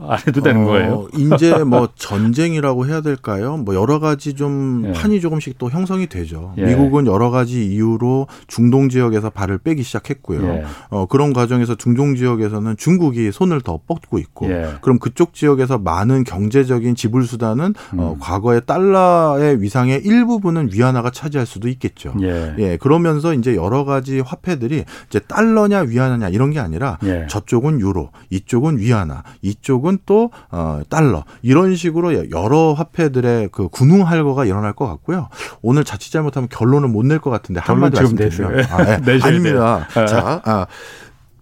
[0.00, 1.08] 안 해도 되는 어, 거예요.
[1.14, 3.56] 이제 뭐 전쟁이라고 해야 될까요?
[3.56, 4.92] 뭐 여러 가지 좀 예.
[4.92, 6.54] 판이 조금씩 또 형성이 되죠.
[6.58, 6.66] 예.
[6.66, 10.46] 미국은 여러 가지 이유로 중동 지역에서 발을 빼기 시작했고요.
[10.46, 10.64] 예.
[10.90, 14.74] 어, 그런 과정에서 중동 지역에서는 중국이 손을 더 뻗고 있고, 예.
[14.80, 17.98] 그럼 그쪽 지역에서 많은 경제적인 지불 수단은 어, 음.
[17.98, 22.14] 어, 과거의 달러의 위상의 일부분은 위안화가 차지할 수도 있겠죠.
[22.22, 22.54] 예.
[22.58, 22.76] 예.
[22.76, 27.26] 그러면서 이제 여러 가지 화폐들이 이제 달러냐 위안화냐 이런 게 아니라 예.
[27.28, 34.06] 저쪽은 유로, 이쪽은 위안화, 이쪽 쪽은 또 어, 달러 이런 식으로 여러 화폐들의 그 군웅
[34.06, 35.28] 할거가 일어날 것 같고요.
[35.62, 39.18] 오늘 자칫 잘못하면 결론을 못 낼 것 같은데 한마디 말씀드리면 아, 네.
[39.22, 39.86] 아닙니다.
[39.94, 40.06] 네.
[40.06, 40.40] 자.
[40.44, 40.66] 아,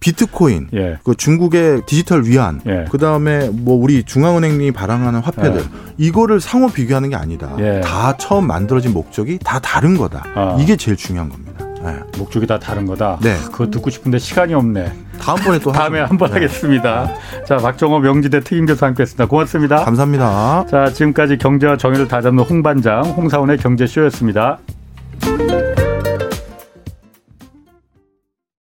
[0.00, 0.98] 비트코인, 예.
[1.04, 2.86] 그 중국의 디지털 위안, 예.
[2.90, 5.64] 그 다음에 뭐 우리 중앙은행이 발행하는 화폐들 예.
[5.96, 7.54] 이거를 상호 비교하는 게 아니다.
[7.60, 7.80] 예.
[7.84, 10.24] 다 처음 만들어진 목적이 다 다른 거다.
[10.34, 10.56] 아.
[10.58, 11.61] 이게 제일 중요한 겁니다.
[11.84, 11.98] 네.
[12.18, 13.18] 목적이 다 다른 거다.
[13.22, 13.36] 네.
[13.50, 14.92] 그거 듣고 싶은데 시간이 없네.
[15.20, 16.34] 다음번에 또 다음에 한번 네.
[16.34, 17.12] 하겠습니다.
[17.46, 19.26] 자, 박정호 명지대 특임 교수 함께했습니다.
[19.26, 19.84] 고맙습니다.
[19.84, 20.66] 감사합니다.
[20.70, 24.58] 자, 지금까지 경제와 정의를 다잡는 홍반장 홍사원의 경제쇼였습니다.